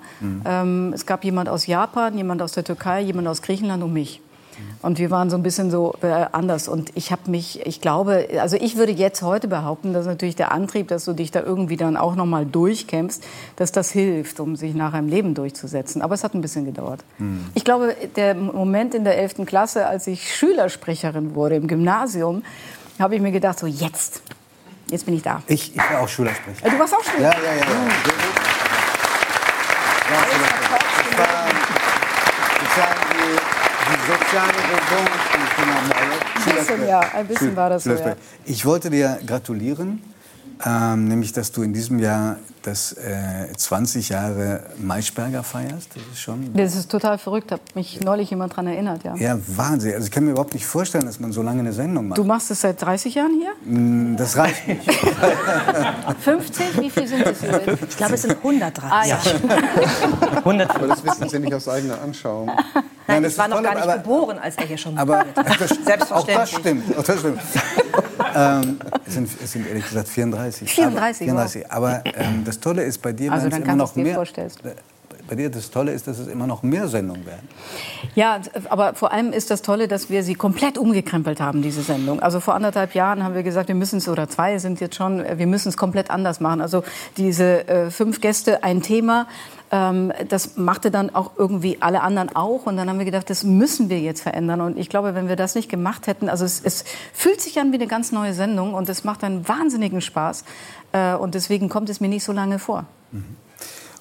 Ähm, 0.45 0.93
es 0.95 1.07
gab 1.07 1.25
jemand 1.25 1.49
aus 1.49 1.67
Japan, 1.67 2.17
jemand 2.17 2.43
aus 2.43 2.53
der 2.53 2.65
Türkei, 2.65 3.01
jemand 3.01 3.29
aus 3.29 3.43
Griechenland 3.43 3.83
und 3.83 3.93
mich. 3.93 4.21
Und 4.83 4.99
wir 4.99 5.11
waren 5.11 5.31
so 5.31 5.37
ein 5.37 5.43
bisschen 5.43 5.71
so 5.71 5.95
äh, 6.03 6.27
anders. 6.33 6.69
Und 6.69 6.91
ich 6.95 7.13
habe 7.13 7.31
mich, 7.31 7.65
ich 7.67 7.81
glaube, 7.81 8.29
also 8.41 8.57
ich 8.57 8.77
würde 8.77 8.93
jetzt 8.93 9.23
heute 9.23 9.49
behaupten, 9.49 9.93
dass 9.93 10.07
natürlich 10.07 10.37
der 10.37 10.53
Antrieb, 10.53 10.89
dass 10.89 11.05
du 11.05 11.13
dich 11.13 11.31
da 11.31 11.41
irgendwie 11.43 11.77
dann 11.77 11.97
auch 11.97 12.15
noch 12.15 12.27
mal 12.27 12.47
durchkämpfst, 12.47 13.23
dass 13.57 13.73
das 13.73 13.91
hilft, 13.91 14.41
um 14.41 14.57
sich 14.57 14.75
nachher 14.75 14.99
im 15.01 15.09
Leben 15.09 15.35
durchzusetzen. 15.35 16.03
Aber 16.03 16.15
es 16.15 16.25
hat 16.25 16.35
ein 16.35 16.41
bisschen 16.41 16.65
gedauert. 16.65 17.05
Ich 17.55 17.65
glaube, 17.65 17.95
der 18.17 18.35
Moment 18.35 18.95
in 18.95 19.05
der 19.05 19.19
11. 19.19 19.47
Klasse, 19.47 19.87
als 19.87 20.07
ich 20.07 20.35
Schülersprecherin 20.35 21.35
wurde 21.35 21.57
im 21.57 21.67
Gymnasium, 21.67 22.43
habe 22.99 23.15
ich 23.17 23.21
mir 23.21 23.33
gedacht, 23.33 23.59
so 23.59 23.67
jetzt, 23.67 24.23
jetzt 24.91 25.05
bin 25.07 25.15
ich 25.15 25.23
da. 25.23 25.43
ich, 25.49 25.75
ich 25.75 25.79
war 25.79 26.01
auch 26.01 26.09
Schülersprecher. 26.09 26.67
Äh, 26.67 26.71
Du 26.71 26.79
warst 26.79 26.95
auch 26.95 27.03
Schüler. 27.05 27.31
Ja, 27.31 27.39
ja, 27.39 27.55
ja. 27.55 27.61
ja. 27.61 27.65
Ja, 27.65 28.46
Ein 36.47 36.55
bisschen, 36.55 36.89
ja, 36.89 37.01
ein 37.01 37.27
bisschen 37.27 37.57
war 37.57 37.71
das 37.71 37.85
so, 37.85 37.93
ja. 37.93 38.17
Ich 38.45 38.65
wollte 38.65 38.91
dir 38.91 39.19
gratulieren, 39.27 40.03
ähm, 40.65 41.09
nämlich, 41.09 41.33
dass 41.33 41.53
du 41.53 41.63
in 41.63 41.73
diesem 41.73 41.99
Jahr 41.99 42.37
das 42.63 42.93
äh, 42.93 43.53
20 43.57 44.09
Jahre 44.09 44.65
Maischberger 44.79 45.43
feierst. 45.43 45.95
Das 45.95 46.03
ist 46.13 46.21
schon 46.21 46.53
Das 46.55 46.75
ist 46.75 46.91
total 46.91 47.19
verrückt, 47.19 47.53
hat 47.53 47.61
mich 47.75 48.01
neulich 48.01 48.31
jemand 48.31 48.53
daran 48.53 48.67
erinnert, 48.67 49.05
ja. 49.05 49.15
ja, 49.17 49.39
Wahnsinn. 49.47 49.95
Also 49.95 50.07
ich 50.07 50.11
kann 50.11 50.25
mir 50.25 50.33
überhaupt 50.33 50.55
nicht 50.55 50.67
vorstellen, 50.67 51.07
dass 51.07 51.21
man 51.21 51.33
so 51.33 51.43
lange 51.43 51.61
eine 51.61 51.73
Sendung 51.73 52.09
macht. 52.09 52.19
Du 52.19 52.25
machst 52.25 52.51
es 52.51 52.61
seit 52.63 52.81
30 52.83 53.15
Jahren 53.15 53.33
hier? 53.39 54.17
Das 54.17 54.37
reicht 54.37 54.67
nicht. 54.67 54.91
50? 56.21 56.81
Wie 56.81 56.91
viel 56.91 57.07
sind 57.07 57.27
es 57.27 57.41
hier? 57.41 57.61
Ich 57.89 57.97
glaube, 57.97 58.15
es 58.15 58.23
sind 58.23 58.37
130. 58.37 58.91
Ah 58.91 59.05
ja. 59.07 59.19
100 60.39 60.71
Aber 60.75 60.87
das 60.89 61.05
wissen 61.05 61.29
Sie 61.29 61.39
nicht 61.39 61.55
aus 61.55 61.69
eigener 61.69 62.01
Anschauung. 62.01 62.51
Nein, 63.09 63.23
das 63.23 63.33
ich 63.33 63.39
war 63.39 63.49
noch 63.49 63.63
gar 63.63 63.75
nicht 63.75 63.83
aber- 63.85 63.99
geboren, 63.99 64.39
als 64.39 64.57
er 64.57 64.67
hier 64.67 64.79
schon 64.79 64.97
Aber 64.99 65.25
das, 65.35 65.47
auch 65.47 65.57
das 65.59 65.69
Selbstverständlich. 65.85 66.59
stimmt. 66.59 66.99
Auch 66.99 67.03
das 67.05 67.19
stimmt. 67.21 67.41
ähm, 68.35 68.79
es, 69.07 69.15
sind, 69.15 69.29
es 69.43 69.53
sind 69.53 69.67
ehrlich 69.69 69.85
gesagt 69.89 70.09
34. 70.09 70.71
34, 70.73 71.31
Aber, 71.31 71.41
34. 71.49 71.73
aber 71.73 72.03
ähm, 72.17 72.43
das 72.45 72.59
Tolle 72.61 72.83
ist 72.83 73.01
bei 73.03 73.13
dir, 73.13 73.33
Also 73.33 73.49
dann 73.49 73.61
es 73.61 73.65
immer 73.65 73.73
du 73.73 73.79
noch 73.79 73.95
dir 73.95 74.03
mehr. 74.03 74.15
vorstellst. 74.15 74.61
Äh, 75.27 75.29
bei 75.29 75.35
dir 75.37 75.51
das 75.51 75.71
Tolle 75.71 75.93
ist, 75.93 76.07
dass 76.07 76.19
es 76.19 76.29
immer 76.29 76.47
noch 76.47 76.63
mehr 76.63 76.89
Sendungen 76.89 77.27
werden. 77.27 77.49
Ja, 78.15 78.41
aber 78.69 78.95
vor 78.95 79.13
allem 79.13 79.33
ist 79.33 79.51
das 79.51 79.63
Tolle, 79.63 79.89
dass 79.89 80.11
wir 80.11 80.23
sie 80.23 80.35
komplett 80.35 80.79
umgekrempelt 80.79 81.41
haben, 81.41 81.63
diese 81.63 81.83
Sendung. 81.83 82.21
Also 82.21 82.41
vor 82.41 82.55
anderthalb 82.55 82.95
Jahren 82.95 83.23
haben 83.23 83.35
wir 83.35 83.43
gesagt, 83.43 83.69
wir 83.69 83.75
müssen 83.75 83.99
es, 83.99 84.09
oder 84.09 84.29
zwei 84.29 84.59
sind 84.59 84.81
jetzt 84.81 84.97
schon, 84.97 85.25
wir 85.37 85.47
müssen 85.47 85.69
es 85.69 85.77
komplett 85.77 86.11
anders 86.11 86.41
machen. 86.41 86.61
Also 86.61 86.83
diese 87.17 87.69
äh, 87.69 87.91
fünf 87.91 88.21
Gäste, 88.21 88.63
ein 88.63 88.83
Thema, 88.83 89.27
ähm, 89.71 90.13
das 90.29 90.57
machte 90.57 90.91
dann 90.91 91.15
auch 91.15 91.33
irgendwie 91.37 91.79
alle 91.81 92.03
anderen 92.03 92.35
auch. 92.35 92.67
Und 92.67 92.77
dann 92.77 92.89
haben 92.89 92.99
wir 92.99 93.05
gedacht, 93.05 93.29
das 93.31 93.45
müssen 93.45 93.89
wir 93.89 94.01
jetzt 94.01 94.23
verändern. 94.23 94.61
Und 94.61 94.79
ich 94.79 94.89
glaube, 94.89 95.15
wenn 95.15 95.29
wir 95.29 95.37
das 95.37 95.55
nicht 95.55 95.69
gemacht 95.69 96.07
hätten, 96.07 96.29
also 96.29 96.45
es, 96.45 96.61
es 96.63 96.85
fühlt 97.13 97.41
sich 97.41 97.59
an 97.59 97.73
wie 97.73 97.77
eine 97.77 97.87
ganz 97.87 98.13
neue 98.13 98.35
Sendung 98.35 98.75
und 98.75 98.89
es 98.89 99.05
macht 99.05 99.25
einen 99.25 99.47
wahnsinnigen 99.49 100.01
Spaß. 100.01 100.45
Äh, 100.93 101.15
und 101.15 101.35
deswegen 101.35 101.69
kommt 101.69 101.91
es 101.91 102.01
mir 102.01 102.09
nicht 102.09 102.25
so 102.25 102.33
lange 102.33 102.59
vor. 102.59 102.85
Mhm. 103.13 103.37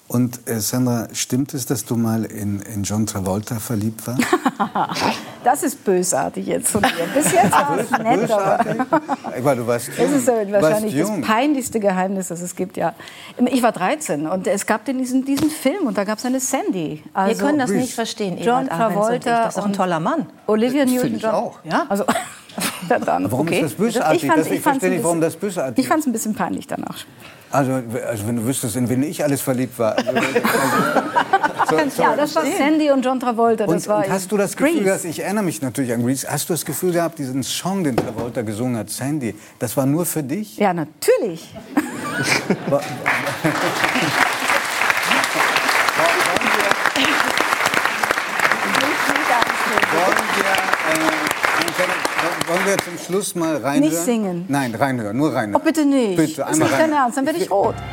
Und 0.08 0.48
äh, 0.48 0.60
Sandra, 0.60 1.08
stimmt 1.12 1.52
es, 1.52 1.66
dass 1.66 1.84
du 1.84 1.96
mal 1.96 2.24
in, 2.24 2.60
in 2.60 2.84
John 2.84 3.06
Travolta 3.06 3.56
verliebt 3.56 4.06
warst? 4.06 4.22
das 5.44 5.64
ist 5.64 5.82
bösartig 5.84 6.46
jetzt 6.46 6.68
von 6.68 6.80
dir. 6.82 6.88
Bis 7.12 7.32
jetzt 7.32 7.50
war 7.50 7.76
es 7.78 7.90
nett, 7.90 8.30
aber... 8.30 8.64
Weil 9.42 9.56
du 9.56 9.66
warst 9.66 9.88
jung. 9.88 9.96
Das 9.98 10.10
ist 10.12 10.28
Du 10.28 10.52
wahrscheinlich 10.52 10.96
das 10.96 11.10
peinlichste 11.22 11.80
Geheimnis, 11.80 12.28
das 12.28 12.40
es 12.40 12.54
gibt, 12.54 12.76
ja. 12.76 12.94
Ich 13.46 13.62
war 13.64 13.72
13 13.72 14.28
und 14.28 14.46
es 14.46 14.66
gab 14.66 14.84
den, 14.84 14.98
diesen, 14.98 15.24
diesen 15.24 15.50
Film 15.50 15.86
und 15.88 15.98
da 15.98 16.04
gab 16.04 16.18
es 16.18 16.24
eine 16.24 16.38
Sandy. 16.38 17.02
Wir 17.02 17.10
Also 17.12 17.44
können 17.44 17.58
das 17.58 17.70
nicht 17.70 17.94
verstehen, 17.94 18.38
John 18.38 18.66
Ebert 18.66 18.72
Ahrens 18.80 18.96
und 19.08 19.12
ich. 19.16 19.20
Travolta 19.24 19.30
Das 19.44 19.48
ist 19.48 19.56
doch 19.58 19.64
ein 19.64 19.70
und- 19.70 19.76
toller 19.76 19.98
Mann. 20.00 20.26
Olivia 20.46 20.82
Finde 20.86 20.94
ich 20.94 21.02
Newton-John. 21.02 21.34
auch. 21.34 21.58
Ja, 21.64 21.86
also... 21.88 22.04
ja, 22.88 22.98
dann, 22.98 23.30
Warum 23.30 23.46
okay. 23.46 23.56
ist 23.56 23.64
das 23.64 23.72
bösartig? 23.74 24.28
Das- 24.34 24.46
ich 24.46 24.52
ich 24.54 24.60
verstehe 24.60 24.90
nicht, 24.90 25.04
warum 25.04 25.20
das 25.20 25.36
bösartig 25.36 25.78
Ich 25.78 25.88
fand 25.88 26.00
es 26.00 26.06
ein 26.06 26.12
bisschen 26.12 26.34
peinlich 26.34 26.66
danach. 26.66 27.04
Also, 27.50 27.72
also 27.72 28.26
wenn 28.26 28.36
du 28.36 28.44
wüsstest, 28.44 28.76
in 28.76 28.88
wen 28.88 29.02
ich 29.02 29.22
alles 29.22 29.40
verliebt 29.40 29.78
war. 29.78 29.96
Also, 29.96 30.10
so, 31.70 31.78
so, 31.90 32.02
Ja, 32.02 32.16
das 32.16 32.34
war 32.34 32.44
Sandy 32.44 32.90
und 32.90 33.04
John 33.04 33.20
Travolta. 33.20 33.66
Das 33.66 33.74
und, 33.74 33.88
war 33.88 34.04
und 34.04 34.10
hast 34.10 34.30
du 34.32 34.36
das 34.36 34.56
Gefühl, 34.56 34.84
dass 34.84 35.04
ich 35.04 35.20
erinnere 35.20 35.44
mich 35.44 35.62
natürlich 35.62 35.92
an 35.92 36.02
Grease, 36.04 36.26
hast 36.28 36.48
du 36.48 36.54
das 36.54 36.64
Gefühl 36.64 36.92
gehabt, 36.92 37.18
diesen 37.18 37.42
Song, 37.42 37.84
den 37.84 37.96
Travolta 37.96 38.42
gesungen 38.42 38.76
hat, 38.76 38.90
Sandy, 38.90 39.34
das 39.58 39.76
war 39.76 39.86
nur 39.86 40.04
für 40.04 40.22
dich? 40.22 40.56
Ja, 40.58 40.74
natürlich. 40.74 41.48
Wollen 49.92 50.16
wir, 50.36 50.44
äh, 50.92 52.35
wollen 52.48 52.66
wir 52.66 52.76
zum 52.78 52.98
Schluss 52.98 53.34
mal 53.34 53.56
reinhören? 53.56 53.80
Nicht 53.80 53.96
singen. 53.96 54.44
Nein, 54.48 54.74
reinhören, 54.74 55.16
nur 55.16 55.34
reinhören. 55.34 55.60
Oh, 55.60 55.64
bitte 55.64 55.84
nicht. 55.84 56.16
Bitte, 56.16 56.42
das 56.42 56.50
ist 56.50 56.62
einmal 56.62 56.68
nicht 56.68 56.80
dein. 56.80 56.92
Ernst, 56.92 57.18
dann 57.18 57.26
werde 57.26 57.38
ich 57.38 57.50
rot. 57.50 57.74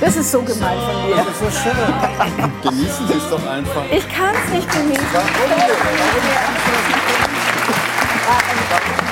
Das 0.00 0.16
ist 0.16 0.32
so 0.32 0.40
gemein 0.40 0.78
von 0.78 1.08
mir. 1.08 1.16
Das 1.16 1.26
ist 1.28 1.40
so 1.40 1.50
schön. 1.50 1.76
Genießen 2.62 3.06
Sie 3.06 3.12
es 3.12 3.28
doch 3.28 3.46
einfach. 3.46 3.84
Ich 3.92 4.08
kann 4.08 4.34
es 4.34 4.54
nicht 4.54 4.72
genießen. 4.72 5.04
Es 5.04 5.22
ist, 8.94 9.09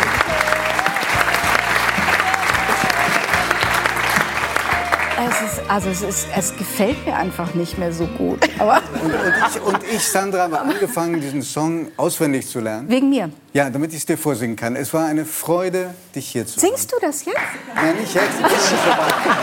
also 5.69 5.91
es, 5.91 6.03
ist, 6.03 6.27
es 6.37 6.57
gefällt 6.57 7.05
mir 7.07 7.17
einfach 7.17 7.55
nicht 7.55 7.79
mehr 7.79 7.93
so 7.93 8.07
gut. 8.07 8.39
Und, 8.59 8.69
und, 8.69 9.15
ich, 9.55 9.63
und 9.63 9.79
ich, 9.95 10.07
Sandra, 10.07 10.41
habe 10.41 10.59
angefangen, 10.61 11.21
diesen 11.21 11.43
Song 11.43 11.89
auswendig 11.97 12.47
zu 12.49 12.61
lernen. 12.61 12.89
wegen 12.89 13.09
mir. 13.11 13.31
Ja, 13.53 13.71
damit 13.71 13.93
ich 13.93 13.99
es 13.99 14.07
dir 14.07 14.19
vorsingen 14.19 14.57
kann. 14.57 14.77
Es 14.77 14.93
war 14.93 15.07
eine 15.07 15.25
Freude, 15.25 15.95
dich 16.15 16.29
hier 16.29 16.47
zu 16.47 16.59
Singst 16.61 16.93
du 16.93 16.97
das 17.01 17.25
jetzt? 17.25 17.39
Nein, 17.75 17.97
nicht 18.01 18.15
jetzt. 18.15 18.27
Ich 18.35 18.47
bin 18.47 18.51
schon. 18.51 18.93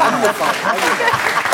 Angefangen. 0.02 0.56